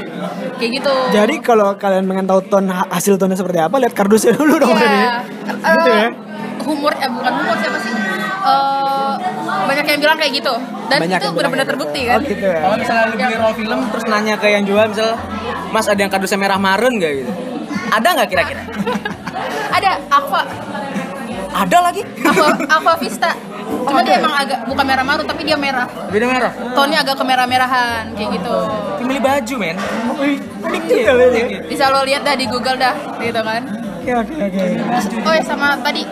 Kayak 0.57 0.71
gitu. 0.81 0.93
Jadi 1.11 1.35
kalau 1.39 1.75
kalian 1.75 2.05
pengen 2.05 2.25
tahu 2.25 2.39
ton 2.47 2.65
hasil 2.69 3.19
tonnya 3.19 3.35
seperti 3.35 3.59
apa, 3.59 3.75
lihat 3.77 3.93
kardusnya 3.93 4.33
dulu 4.33 4.57
dong. 4.57 4.73
Iya. 4.73 5.21
berarti. 5.45 5.75
Gitu 5.75 5.89
ya. 5.91 6.07
Humor 6.65 6.93
eh 6.97 7.09
bukan 7.11 7.31
humor 7.35 7.55
siapa 7.61 7.77
sih? 7.77 7.93
Eh, 8.45 9.13
banyak 9.65 9.85
yang 9.85 9.99
bilang 10.01 10.17
kayak 10.17 10.33
gitu. 10.33 10.53
Dan 10.85 10.99
Banyak 11.01 11.17
itu 11.17 11.27
benar-benar 11.33 11.65
gitu. 11.65 11.71
terbukti 11.73 12.01
Oh 12.05 12.09
kan. 12.13 12.19
gitu 12.21 12.45
ya. 12.45 12.59
kalau 12.61 12.75
misalnya 12.77 13.03
lu 13.09 13.15
beli 13.17 13.35
roll 13.41 13.53
film 13.57 13.79
terus 13.89 14.05
nanya 14.05 14.35
ke 14.37 14.47
yang 14.53 14.63
jual 14.69 14.85
misal 14.85 15.17
mas 15.73 15.89
ada 15.89 15.97
yang 15.97 16.13
kardusnya 16.13 16.37
merah 16.37 16.61
marun 16.61 17.01
gak 17.01 17.25
gitu 17.25 17.31
ada 17.89 18.07
nggak 18.13 18.29
kira-kira 18.29 18.61
Ada 19.81 19.97
Aqua 20.13 20.45
ada 21.55 21.77
lagi 21.81 22.01
Aqua, 22.19 22.51
Aqua 22.75 22.93
Vista. 22.97 23.31
Cuma 23.65 24.01
dia 24.01 24.19
emang 24.19 24.35
agak 24.35 24.59
bukan 24.65 24.85
merah 24.85 25.01
marun 25.01 25.25
tapi 25.25 25.41
dia 25.41 25.55
merah. 25.55 25.87
beda 26.07 26.25
merah 26.27 26.51
Tonnya 26.75 27.01
agak 27.01 27.15
kemerah-merahan 27.15 28.13
kayak 28.13 28.29
gitu. 28.35 28.55
Dia 28.99 29.05
milih 29.05 29.23
baju 29.23 29.55
men 29.57 29.77
unik 30.65 30.83
juga 30.83 31.11
loh 31.13 31.25
ini. 31.29 31.41
bisa 31.65 31.83
lo 31.87 32.01
lihat 32.03 32.21
dah 32.21 32.35
di 32.35 32.45
Google 32.45 32.75
dah 32.75 32.95
gitu 33.17 33.39
kan 33.39 33.61
Oke 34.05 34.13
oke 34.13 34.33
oke. 34.37 34.63
oh 35.25 35.33
ya 35.33 35.41
sama 35.41 35.81
tadi 35.81 36.05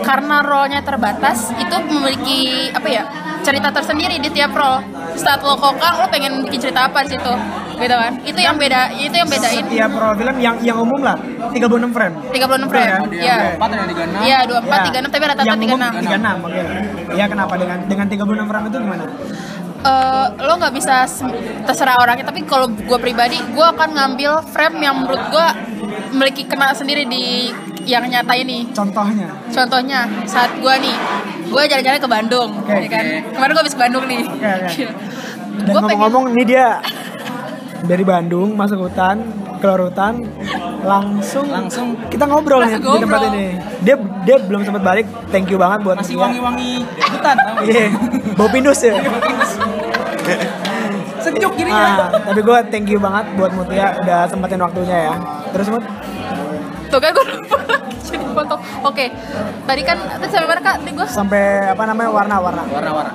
karena 0.00 0.40
role-nya 0.40 0.80
terbatas 0.80 1.52
itu 1.52 1.76
memiliki 1.86 2.40
apa 2.72 2.88
ya 2.88 3.02
cerita 3.40 3.68
tersendiri 3.68 4.16
di 4.16 4.30
tiap 4.30 4.52
role 4.52 4.80
saat 5.16 5.40
lo 5.42 5.56
kokang 5.56 5.94
lo 6.00 6.06
pengen 6.12 6.44
bikin 6.46 6.60
cerita 6.68 6.86
apa 6.86 7.02
di 7.04 7.16
situ? 7.16 7.32
Gitu 7.76 7.96
kan? 7.96 8.12
Itu 8.24 8.40
yang 8.40 8.56
beda 8.56 8.92
itu 8.96 9.16
yang 9.16 9.28
bedain. 9.28 9.64
Setiap 9.66 9.90
pro 9.92 10.08
film 10.16 10.36
yang 10.40 10.54
yang 10.64 10.78
umum 10.80 11.00
lah 11.02 11.16
36 11.52 11.92
frame. 11.92 12.14
36 12.32 12.72
frame 12.72 12.90
Betul 13.04 13.20
ya 13.20 13.36
empat 13.56 13.68
yang 13.72 13.88
tiga 13.88 14.02
enam 14.04 14.20
iya. 14.22 14.38
24 14.48 15.10
36 15.10 15.12
tapi 15.12 15.24
rata-rata 15.24 15.48
yang 15.48 15.60
umum 15.60 15.78
36 15.80 16.06
36 16.06 16.46
oke. 16.46 16.62
Ya 17.16 17.24
kenapa? 17.28 17.52
Dengan 17.56 17.78
dengan 17.88 18.06
36 18.08 18.50
frame 18.50 18.64
itu 18.68 18.78
gimana? 18.80 19.04
eh, 19.86 20.26
lo 20.42 20.52
nggak 20.58 20.74
bisa 20.74 21.06
terserah 21.66 21.96
orangnya 22.00 22.26
tapi 22.26 22.42
kalau 22.44 22.66
gue 22.70 22.98
pribadi 22.98 23.38
gue 23.38 23.66
akan 23.66 23.88
ngambil 23.94 24.42
frame 24.50 24.76
yang 24.82 24.94
menurut 25.02 25.22
gue 25.30 25.46
memiliki 26.14 26.48
kena 26.48 26.72
sendiri 26.72 27.06
di 27.06 27.52
yang 27.86 28.02
nyata 28.10 28.34
ini. 28.34 28.66
Contohnya. 28.74 29.30
contohnya 29.46 30.10
saat 30.26 30.50
gue 30.58 30.74
nih 30.82 30.96
gue 31.46 31.62
jalan-jalan 31.64 31.98
ke 31.98 32.08
Bandung 32.08 32.50
Oke. 32.58 32.74
ya 32.76 32.88
kan 32.88 33.04
kemarin 33.28 33.50
gue 33.50 33.62
habis 33.62 33.74
ke 33.74 33.80
Bandung 33.80 34.04
nih 34.04 34.22
Oke, 34.22 34.46
oke. 34.46 34.84
Dan 35.56 35.72
gue 35.72 35.80
pengen 35.80 35.80
ngomong-ngomong 35.80 36.24
ini 36.30 36.42
dia 36.44 36.66
dari 37.82 38.02
Bandung 38.02 38.52
masuk 38.52 38.82
hutan, 38.82 39.24
keluar 39.56 39.80
hutan, 39.82 40.26
langsung 40.82 41.46
Langsung. 41.46 41.96
kita 42.08 42.24
ngobrol 42.24 42.60
nih 42.60 42.76
di 42.76 42.98
tempat 42.98 43.22
ini. 43.30 43.46
Dia 43.80 43.94
dia 44.22 44.36
belum 44.38 44.62
sempat 44.62 44.82
balik. 44.82 45.06
Thank 45.30 45.48
you 45.48 45.56
banget 45.56 45.80
buat 45.80 45.96
Masih 45.96 46.18
wangi-wangi 46.18 46.82
hutan. 46.98 47.36
Iya, 47.62 47.84
bau 48.34 48.48
pinus 48.50 48.80
ya. 48.82 49.00
Sejuk 51.16 51.52
gini 51.54 51.70
Ah, 51.70 52.10
tapi 52.10 52.40
gue 52.40 52.58
thank 52.68 52.86
you 52.86 52.98
banget 52.98 53.26
buat 53.34 53.50
Mutia 53.50 53.96
udah 53.98 54.26
sempetin 54.26 54.60
waktunya 54.60 54.98
ya. 55.08 55.14
Terus 55.50 55.66
Mut, 55.70 55.84
tuh 56.86 56.98
kan 56.98 57.10
gue 57.12 57.24
lupa 57.32 57.58
foto 58.36 58.54
oke 58.82 59.04
tadi 59.64 59.82
kan 59.82 59.96
tadi 60.12 60.28
sampai 60.28 60.46
mana 60.46 60.60
kak 60.62 60.76
Tadi 60.78 60.92
gue 60.92 61.06
sampai 61.08 61.42
apa 61.66 61.82
namanya 61.84 62.10
warna-warna. 62.12 62.62
Warna-warna. 62.68 63.12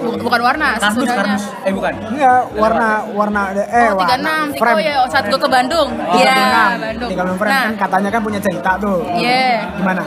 bu- 0.00 0.16
bukan 0.18 0.40
warna 0.40 0.68
Kardus, 0.74 0.92
sesudahnya 0.94 1.16
kardus. 1.34 1.44
Eh 1.60 1.72
bukan. 1.72 1.92
Enggak, 2.08 2.40
warna 2.54 2.88
warna 3.10 3.40
eh 3.52 3.88
oh, 3.88 3.96
warna 3.98 4.34
36, 4.48 4.60
frame. 4.60 4.74
oh 4.74 4.80
ya 4.80 4.94
saat 5.08 5.24
gue 5.26 5.36
ke 5.38 5.48
Bandung 5.48 5.88
Oh, 5.90 6.16
iya 6.16 6.36
36. 6.70 6.84
Bandung 6.84 7.10
36 7.10 7.40
frame 7.40 7.50
nah 7.50 7.62
kan 7.62 7.74
katanya 7.78 8.08
kan 8.10 8.20
punya 8.20 8.40
cerita 8.40 8.70
tuh. 8.76 8.98
iya 9.14 9.64
Gimana? 9.74 10.02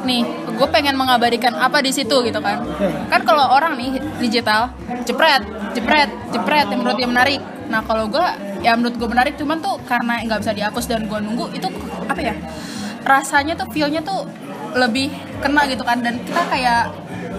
nih 0.00 0.22
gue 0.48 0.68
pengen 0.68 0.94
mengabadikan 0.94 1.52
apa 1.52 1.78
di 1.78 1.90
situ 1.90 2.22
gitu 2.22 2.38
kan 2.38 2.62
kan 3.08 3.20
kalau 3.22 3.50
orang 3.50 3.74
nih 3.74 3.98
digital 4.16 4.70
jepret 5.04 5.42
jepret 5.72 6.06
jepret 6.30 6.66
yang 6.66 6.80
menurut 6.80 6.96
dia 6.96 7.06
menarik 7.06 7.40
nah 7.66 7.82
kalau 7.82 8.06
gue 8.06 8.22
ya 8.58 8.72
menurut 8.72 8.94
gue 8.94 9.04
menarik 9.06 9.34
cuman 9.34 9.58
tuh 9.58 9.76
karena 9.84 10.22
nggak 10.22 10.38
bisa 10.40 10.52
dihapus 10.52 10.84
dan 10.86 11.04
gue 11.04 11.18
nunggu 11.18 11.50
itu 11.52 11.66
apa 12.04 12.16
ya 12.16 12.34
rasanya 13.08 13.56
tuh 13.56 13.66
feelnya 13.72 14.04
tuh 14.04 14.28
lebih 14.76 15.08
kena 15.40 15.64
gitu 15.64 15.82
kan. 15.82 16.04
Dan 16.04 16.20
kita 16.20 16.42
kayak 16.52 16.92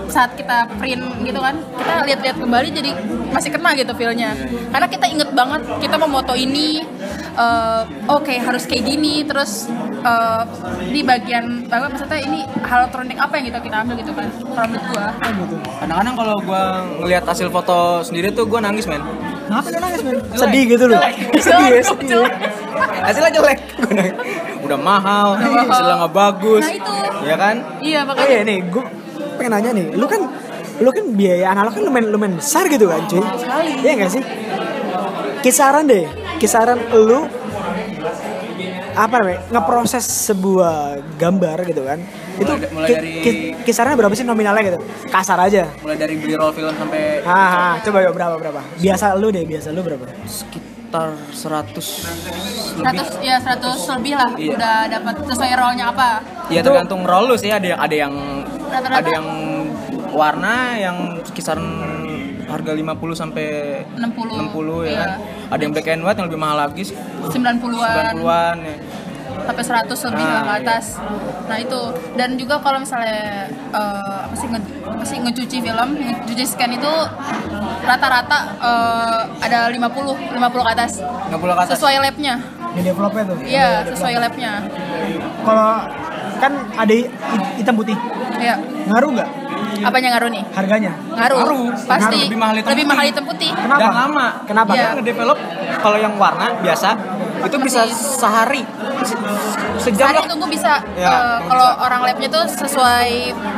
saat 0.09 0.33
kita 0.33 0.65
print 0.81 1.05
gitu 1.21 1.37
kan 1.37 1.53
kita 1.77 1.93
lihat-lihat 2.09 2.37
kembali 2.41 2.69
jadi 2.73 2.91
masih 3.29 3.53
kena 3.53 3.77
gitu 3.77 3.93
feelnya. 3.93 4.33
Karena 4.73 4.87
kita 4.89 5.05
inget 5.05 5.29
banget 5.37 5.61
kita 5.77 5.95
mau 6.01 6.09
moto 6.09 6.33
ini 6.33 6.81
eh, 7.37 7.81
oke 8.09 8.33
harus 8.33 8.65
kayak 8.65 8.89
gini 8.89 9.21
terus 9.23 9.69
eh, 10.01 10.43
di 10.89 11.05
bagian 11.05 11.69
apa 11.69 11.93
maksudnya 11.93 12.19
ini 12.25 12.39
hal 12.65 12.89
apa 12.89 13.33
yang 13.37 13.45
kita 13.53 13.59
kita 13.61 13.75
ambil 13.85 13.95
gitu 14.01 14.11
kan 14.17 14.27
kalau 14.33 14.67
menurut 14.67 14.85
gua. 14.89 15.07
Kadang-kadang 15.79 16.15
kalau 16.17 16.35
gue 16.41 16.63
ngelihat 17.05 17.23
hasil 17.29 17.47
foto 17.53 18.01
sendiri 18.01 18.33
tuh 18.33 18.49
gue 18.49 18.59
nangis 18.59 18.89
men. 18.89 19.01
Kenapa 19.49 19.67
dia 19.73 19.81
nangis, 19.81 20.01
men? 20.05 20.17
Sedih 20.37 20.63
gitu 20.69 20.85
loh. 20.85 21.01
Sedih 21.45 21.69
ya, 21.73 21.81
sedih. 21.81 22.21
ya. 22.21 22.27
Hasilnya 23.01 23.31
jelek. 23.33 23.59
Gua. 23.81 24.05
Udah 24.69 24.77
mahal, 24.77 25.27
hasilnya 25.41 25.95
nggak 26.05 26.13
bagus. 26.13 26.61
Nah, 26.61 26.77
itu. 26.77 26.93
Ya 27.25 27.35
kan? 27.35 27.55
iya 27.81 27.99
Oh 28.05 28.13
makanya 28.13 28.29
iya 28.29 28.41
nih, 28.45 28.57
gue 28.69 28.83
pengen 29.41 29.51
nanya 29.57 29.71
nih, 29.75 29.85
lu 29.97 30.05
kan 30.07 30.21
lu 30.79 30.89
kan 30.95 31.05
biaya 31.11 31.51
analog 31.51 31.75
kan 31.75 31.83
lumayan 31.83 32.07
lumayan 32.13 32.33
besar 32.39 32.63
gitu 32.71 32.85
kan 32.87 33.01
cuy 33.09 33.19
sekali. 33.19 33.71
Iya 33.83 33.91
gak 33.99 34.11
sih? 34.15 34.23
Kisaran 35.43 35.83
deh, 35.89 36.05
kisaran 36.39 36.79
lu 36.95 37.27
apa 38.91 39.15
namanya 39.15 39.39
ngeproses 39.49 40.05
sebuah 40.25 40.75
gambar 41.15 41.57
gitu 41.65 41.81
kan. 41.81 41.99
Itu 42.35 42.47
Mulai- 42.49 42.71
mulai 42.71 42.87
ki- 42.87 42.95
dari- 42.95 43.19
ki- 43.19 43.39
kisarannya 43.63 43.97
berapa 43.97 44.13
sih 44.13 44.23
nominalnya 44.23 44.63
gitu? 44.65 44.79
Kasar 45.07 45.37
aja. 45.39 45.67
Mulai 45.79 45.97
dari 45.97 46.15
beli 46.15 46.33
roll 46.33 46.51
film 46.51 46.71
sampai 46.71 47.19
ah 47.21 47.75
coba 47.79 47.97
yuk 48.01 48.13
berapa 48.13 48.35
berapa? 48.35 48.59
Biasa 48.75 49.13
lu 49.13 49.27
deh 49.29 49.43
biasa 49.43 49.69
lu 49.69 49.81
berapa? 49.81 50.05
Sekitar 50.23 51.13
100 51.29 52.07
lebih. 52.07 52.33
100 52.79 53.19
ya 53.19 53.35
100 53.37 53.61
lebih 53.91 54.13
lah 54.15 54.31
Iya. 54.33 54.51
udah 54.55 54.75
dapat 54.89 55.15
sesuai 55.25 55.51
rollnya 55.53 55.85
apa. 55.89 56.09
Ya 56.47 56.59
Itu- 56.59 56.71
tergantung 56.71 57.03
roll 57.03 57.25
lu 57.25 57.35
sih. 57.35 57.49
Ada 57.49 57.75
ada 57.75 57.95
yang 57.97 58.13
Rata-rata? 58.65 58.97
ada 58.97 59.09
yang 59.11 59.27
warna 60.09 60.55
yang 60.75 60.97
kisaran 61.31 61.67
harga 62.49 62.71
50 62.73 62.89
sampai 63.13 63.45
60 63.93 64.49
60 64.49 64.81
ya 64.81 64.89
Iya. 64.89 64.97
kan. 64.97 65.09
Ada 65.49 65.61
yang 65.61 65.71
black 65.71 65.87
and 65.87 66.01
white 66.01 66.17
yang 66.17 66.27
lebih 66.27 66.39
mahal 66.39 66.57
lagi 66.59 66.83
90-an 66.83 67.55
90-an 67.61 68.57
ya. 68.59 68.75
sampai 69.39 69.63
100 69.63 69.89
lebih 70.05 70.21
Ah, 70.21 70.29
lah 70.29 70.41
ke 70.41 70.51
iya. 70.51 70.61
atas. 70.61 70.85
Nah 71.47 71.57
itu 71.57 71.79
dan 72.13 72.29
juga 72.35 72.55
kalau 72.59 72.77
misalnya 72.77 73.17
eh, 73.71 74.17
apa 74.23 74.35
sih 74.35 74.47
nge, 74.47 74.59
apa 74.83 75.03
sih 75.03 75.17
ngecuci 75.19 75.57
film, 75.59 75.89
ngecuci 75.95 76.43
scan 76.43 76.69
itu 76.71 76.93
rata-rata 77.81 78.37
eh, 78.59 79.19
ada 79.41 79.59
50 79.67 79.81
50 80.29 80.37
ke 80.59 80.71
atas. 80.71 80.91
50 81.27 81.33
ke 81.33 81.53
atas. 81.55 81.69
Sesuai 81.71 81.97
labnya. 81.99 82.35
di 82.69 82.85
developnya 82.85 83.23
tuh 83.25 83.37
Iya, 83.41 83.81
sesuai 83.83 84.13
labnya. 84.19 84.61
kalau 85.41 85.89
kan 86.37 86.53
ada 86.77 86.93
hi- 86.93 87.09
hitam 87.57 87.73
putih 87.73 87.97
Iya. 88.37 88.61
ngaruh 88.85 89.09
nggak 89.11 89.29
Apanya 89.81 90.07
ngaruh 90.11 90.29
nih? 90.29 90.43
harganya 90.51 90.91
Ngaruh. 91.09 91.37
Ngaruh. 91.39 91.65
Pasti. 91.81 91.99
Ngaruh. 92.01 92.21
Lebih 92.25 92.37
mahal 92.37 92.55
hitam 92.55 92.69
Lebih 92.69 92.77
putih. 92.79 92.91
mahal 92.91 93.05
hitam 93.05 93.23
putih. 93.25 93.51
kenapa 93.53 93.79
Dan 93.81 93.93
lama. 93.93 94.25
kenapa 94.43 94.71
Iya. 94.71 94.81
Dia 94.81 94.89
ngedevelop 94.95 95.39
kalau 95.77 95.97
yang 95.97 96.13
warna 96.15 96.47
biasa 96.59 96.89
itu 97.39 97.57
bisa 97.57 97.81
sehari 97.87 98.67
se- 99.01 99.15
sejam 99.81 100.11
Sehari 100.11 100.27
tunggu 100.27 100.43
bisa 100.45 100.83
Ya, 100.93 101.07
eh, 101.07 101.37
kalau 101.41 101.69
orang 101.79 102.03
labnya 102.03 102.27
tuh 102.27 102.43
sesuai 102.45 103.11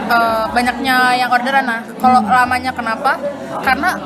eh, 0.07 0.43
banyaknya 0.47 0.97
yang 1.15 1.29
orderan 1.29 1.65
nah 1.65 1.81
kalau 1.97 2.21
lamanya 2.21 2.69
kenapa 2.71 3.17
karena 3.59 3.97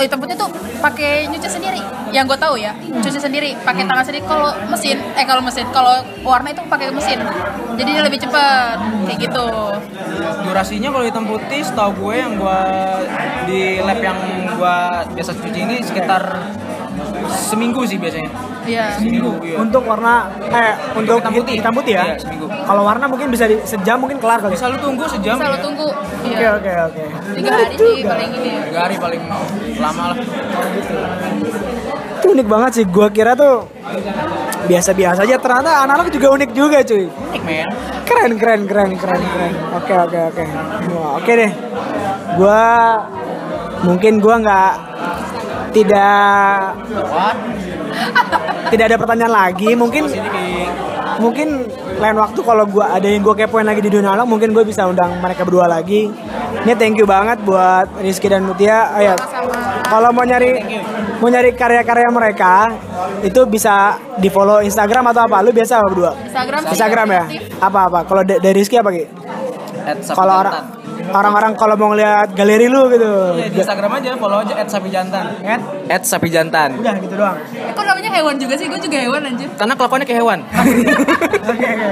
oh, 0.00 0.04
hitam 0.08 0.18
putih 0.18 0.36
tuh 0.40 0.48
pakai 0.80 1.28
nyuci 1.28 1.48
sendiri. 1.48 1.80
Yang 2.10 2.34
gue 2.34 2.38
tahu 2.40 2.54
ya 2.56 2.72
cuci 2.74 3.20
sendiri 3.20 3.52
pakai 3.60 3.84
tangan 3.84 4.04
sendiri. 4.04 4.24
Kalau 4.24 4.50
mesin 4.72 4.98
eh 5.14 5.24
kalau 5.28 5.42
mesin 5.44 5.66
kalau 5.70 6.00
warna 6.24 6.48
itu 6.50 6.64
pakai 6.66 6.88
mesin. 6.90 7.20
Jadi 7.76 7.90
dia 7.92 8.02
lebih 8.02 8.20
cepat 8.24 8.80
kayak 9.04 9.18
gitu. 9.28 9.46
Durasinya 10.48 10.88
kalau 10.88 11.04
hitam 11.04 11.24
putih 11.28 11.60
setahu 11.60 11.90
gue 12.08 12.14
yang 12.16 12.32
gue 12.40 12.60
di 13.46 13.60
lab 13.84 14.00
yang 14.00 14.18
gue 14.56 14.76
biasa 15.14 15.30
cuci 15.36 15.60
ini 15.60 15.76
sekitar 15.84 16.22
seminggu 17.30 17.82
sih 17.82 17.96
biasanya. 17.96 18.30
iya 18.62 18.94
Seminggu. 18.94 19.30
iya. 19.40 19.56
untuk 19.56 19.82
warna 19.82 20.26
eh 20.44 20.72
untuk 20.92 21.18
hitam 21.18 21.32
putih. 21.32 21.54
hitam 21.56 21.72
putih 21.72 21.92
ya 21.92 22.04
Iya, 22.04 22.16
seminggu. 22.18 22.46
kalau 22.46 22.82
warna 22.82 23.04
mungkin 23.04 23.28
bisa 23.28 23.44
di, 23.44 23.56
sejam 23.62 23.96
mungkin 23.96 24.18
kelar 24.18 24.38
kali 24.38 24.52
Bisa 24.52 24.66
lu 24.66 24.78
tunggu 24.78 25.04
sejam. 25.06 25.34
bisa 25.34 25.48
lo 25.48 25.58
tunggu 25.58 25.86
oke 25.86 26.28
iya 26.30 26.48
oke 26.52 26.70
oke 26.86 27.02
tiga 27.34 27.50
hari 27.52 27.74
sih 27.74 27.94
paling 28.02 28.30
ini 28.32 28.48
ya. 28.48 28.60
Tiga 28.64 28.80
hari 28.80 28.96
paling 28.96 29.22
lama 29.76 30.04
lah. 30.06 30.16
itu 32.12 32.26
unik 32.28 32.46
banget 32.46 32.70
sih 32.72 32.84
gua 32.86 33.08
kira 33.08 33.32
tuh 33.34 33.64
biasa-biasa 34.62 35.24
aja 35.24 35.36
ternyata 35.36 35.82
analog 35.82 36.06
juga 36.08 36.28
unik 36.30 36.50
juga 36.52 36.78
cuy 36.82 37.08
Unik 37.08 37.42
men. 37.42 37.66
keren 38.04 38.32
keren 38.36 38.60
keren 38.66 38.90
keren 38.94 39.22
keren 39.24 39.52
oke 39.72 39.94
oke 40.00 40.18
oke 40.28 40.44
Wah, 40.90 41.10
oke 41.16 41.32
deh 41.32 41.50
gua 42.36 42.60
mungkin 43.80 44.20
gua 44.20 44.34
nggak 44.38 44.72
tidak 45.70 46.76
What? 46.90 47.36
tidak 48.70 48.84
ada 48.86 48.96
pertanyaan 48.96 49.34
lagi 49.34 49.74
mungkin 49.74 50.06
mungkin 51.18 51.48
lain 51.98 52.16
waktu 52.16 52.40
kalau 52.40 52.64
gua 52.64 52.96
ada 52.96 53.04
yang 53.04 53.20
gue 53.20 53.34
kepoin 53.36 53.66
lagi 53.66 53.82
di 53.82 53.90
dunia 53.90 54.08
analog 54.08 54.30
mungkin 54.30 54.50
gue 54.50 54.64
bisa 54.64 54.86
undang 54.86 55.20
mereka 55.20 55.44
berdua 55.44 55.68
lagi. 55.68 56.08
Ini 56.60 56.72
thank 56.74 56.96
you 56.96 57.04
banget 57.04 57.40
buat 57.40 57.92
Rizky 57.98 58.26
dan 58.26 58.44
Mutia. 58.44 58.88
Oh 58.90 59.02
ya 59.02 59.14
Sama-sama. 59.14 59.84
kalau 59.84 60.08
mau 60.10 60.24
nyari 60.24 60.80
mau 61.18 61.28
nyari 61.28 61.52
karya-karya 61.52 62.08
mereka 62.08 62.72
itu 63.20 63.40
bisa 63.44 64.00
di 64.16 64.32
follow 64.32 64.64
Instagram 64.64 65.12
atau 65.12 65.28
apa? 65.28 65.44
Lu 65.44 65.52
biasa 65.52 65.76
apa 65.76 65.86
berdua? 65.88 66.12
Instagram 66.16 66.60
Instagram 66.72 67.08
ya? 67.10 67.24
apa 67.60 67.78
apa 67.84 67.98
kalau 68.08 68.22
da- 68.24 68.40
dari 68.40 68.56
Rizky 68.56 68.80
apa 68.80 68.88
gitu 68.90 69.12
kalau 70.14 70.34
orang. 70.40 70.79
Orang-orang 71.10 71.52
kalau 71.54 71.74
mau 71.74 71.90
ngeliat 71.90 72.32
galeri 72.32 72.66
lu 72.66 72.86
gitu 72.88 73.10
Iya 73.34 73.48
di 73.48 73.58
Instagram 73.58 73.90
aja 73.96 74.10
follow 74.14 74.38
aja 74.38 74.54
at 74.54 74.66
sapi 74.66 74.88
jantan. 74.88 75.24
At? 75.40 75.60
At 75.86 76.02
sapi 76.02 76.28
jantan. 76.28 76.76
udah 76.76 76.94
gitu 76.96 77.14
doang 77.14 77.36
Eh, 77.50 77.70
kok 77.70 77.82
namanya 77.82 78.10
hewan 78.12 78.34
juga 78.36 78.54
sih 78.54 78.66
gue 78.66 78.78
juga 78.78 78.98
hewan 78.98 79.20
anjir 79.24 79.48
Karena 79.54 79.74
kelakuannya 79.74 80.06
kayak 80.06 80.18
hewan. 80.18 80.38
oke 81.50 81.68
oke 81.68 81.88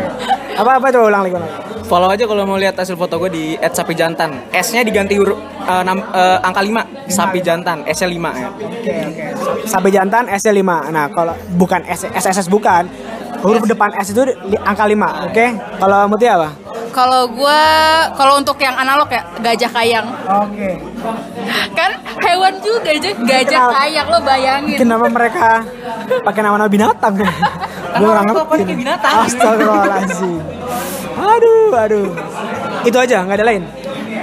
apa 0.59 0.71
apa 0.75 0.87
tuh 0.91 1.07
ulang 1.07 1.23
lagi 1.23 1.35
ulang. 1.35 1.53
Follow 1.87 2.11
aja 2.11 2.27
kalau 2.27 2.43
mau 2.43 2.59
lihat 2.59 2.75
hasil 2.75 2.99
foto 2.99 3.15
gue 3.17 3.31
di 3.31 3.45
at 3.57 3.71
sapi 3.71 3.95
jantan. 3.95 4.43
S-nya 4.51 4.83
diganti 4.83 5.15
huruf 5.15 5.39
nam- 5.81 6.03
eh, 6.11 6.39
angka 6.43 6.61
5 6.61 6.83
sapi 7.07 7.39
jantan. 7.39 7.87
S-nya 7.87 8.11
5 8.11 8.31
ya. 8.35 8.49
Oke 8.51 8.93
oke. 9.07 9.25
Sampai 9.63 9.89
jantan 9.89 10.27
S 10.27 10.43
5. 10.43 10.59
Nah, 10.91 11.07
kalau 11.09 11.33
bukan 11.55 11.87
S 11.87 12.05
SSS 12.05 12.51
bukan. 12.51 12.91
Huruf 13.39 13.65
depan 13.65 13.95
S 13.95 14.11
itu 14.11 14.19
angka 14.59 14.83
5, 14.83 15.31
oke? 15.31 15.47
Kalau 15.79 15.99
Mutia 16.11 16.35
apa? 16.35 16.49
Kalau 16.91 17.29
gue 17.29 17.61
kalau 18.15 18.35
untuk 18.37 18.57
yang 18.57 18.75
analog 18.75 19.07
ya 19.07 19.23
gajah 19.39 19.71
kayang 19.71 20.07
Oke. 20.25 20.71
kan 21.73 21.91
hewan 22.21 22.55
juga 22.59 22.91
aja 22.91 23.11
gajah 23.15 23.61
Kenapa? 23.63 23.77
kayak 23.79 24.05
lo 24.07 24.19
bayangin 24.21 24.77
Kenapa 24.77 25.07
mereka 25.07 25.49
pakai 26.21 26.41
nama-nama 26.41 26.69
binatang? 26.69 27.15
Gue 27.89 28.05
orang 28.07 28.25
ngerti. 28.27 28.47
pakai 28.47 28.77
binatang. 28.77 29.13
Astagfirullahaladzim. 29.25 30.39
Aduh, 31.17 31.73
aduh. 31.75 32.07
Itu 32.85 32.95
aja, 32.95 33.25
nggak 33.25 33.39
ada 33.39 33.47
lain. 33.47 33.63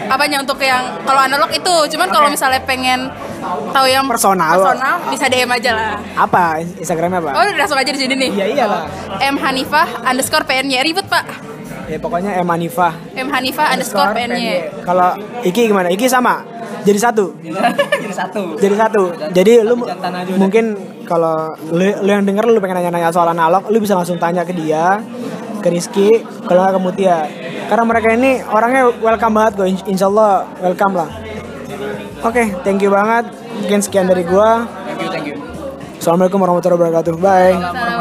apanya 0.05 0.37
untuk 0.37 0.61
yang 0.61 1.01
kalau 1.01 1.17
analog 1.17 1.49
itu 1.49 1.75
cuman 1.89 2.07
kalau 2.07 2.29
Oke. 2.29 2.37
misalnya 2.37 2.61
pengen 2.61 3.09
tahu 3.73 3.89
yang 3.89 4.05
Personal. 4.05 4.53
personal 4.53 5.01
bisa 5.09 5.25
DM 5.25 5.49
aja 5.49 5.71
lah. 5.73 5.93
Apa 6.15 6.61
Instagramnya 6.77 7.19
apa? 7.19 7.31
Oh, 7.33 7.41
udah 7.43 7.57
langsung 7.57 7.75
aja 7.75 7.89
di 7.89 7.97
sini 7.97 8.13
nih. 8.15 8.29
Iya 8.31 8.45
iyalah. 8.53 8.85
M 9.19 9.35
Hanifah 9.35 10.05
underscore 10.05 10.45
PNY 10.45 10.77
ribet 10.83 11.09
pak. 11.09 11.25
Ya 11.85 11.97
pokoknya 12.01 12.31
M 12.41 12.47
Hanifah. 12.49 12.93
M 13.13 13.29
Hanifah 13.29 13.65
underscore 13.77 14.11
PNY. 14.17 14.81
Kalau 14.81 15.09
Iki 15.45 15.61
gimana? 15.69 15.87
Iki 15.93 16.05
sama. 16.09 16.41
Jadi 16.85 16.99
satu. 17.01 17.33
Jadi 17.41 18.13
satu. 18.13 18.43
Jadi 18.61 18.75
satu. 18.77 19.03
Jadi 19.33 19.53
lu 19.65 19.73
mungkin 20.37 20.77
kalau 21.05 21.53
lu, 21.69 21.81
lu 21.81 22.09
yang 22.09 22.25
denger 22.25 22.45
lu 22.49 22.61
pengen 22.61 22.81
nanya-nanya 22.81 23.09
soal 23.13 23.29
analog, 23.29 23.69
lu 23.69 23.77
bisa 23.81 23.97
langsung 23.97 24.17
tanya 24.21 24.45
ke 24.45 24.53
dia, 24.53 25.01
ke 25.61 25.67
Rizky, 25.69 26.21
kalau 26.45 26.65
nggak 26.65 26.73
ke 26.77 26.81
Mutia. 26.81 27.19
Karena 27.65 27.83
mereka 27.89 28.13
ini 28.13 28.41
orangnya 28.45 28.93
welcome 29.01 29.33
banget 29.33 29.53
In- 29.65 29.97
insya 29.97 30.09
Allah 30.09 30.45
welcome 30.61 30.93
lah. 30.93 31.09
Oke, 32.25 32.53
thank 32.65 32.81
you 32.81 32.89
banget. 32.93 33.29
Mungkin 33.61 33.79
sekian 33.81 34.05
dari 34.05 34.25
gua. 34.25 34.65
Thank 34.65 35.01
you, 35.01 35.09
thank 35.09 35.25
you. 35.29 35.37
Assalamualaikum 36.01 36.37
warahmatullahi 36.37 36.81
wabarakatuh. 36.85 37.13
Bye. 37.17 37.93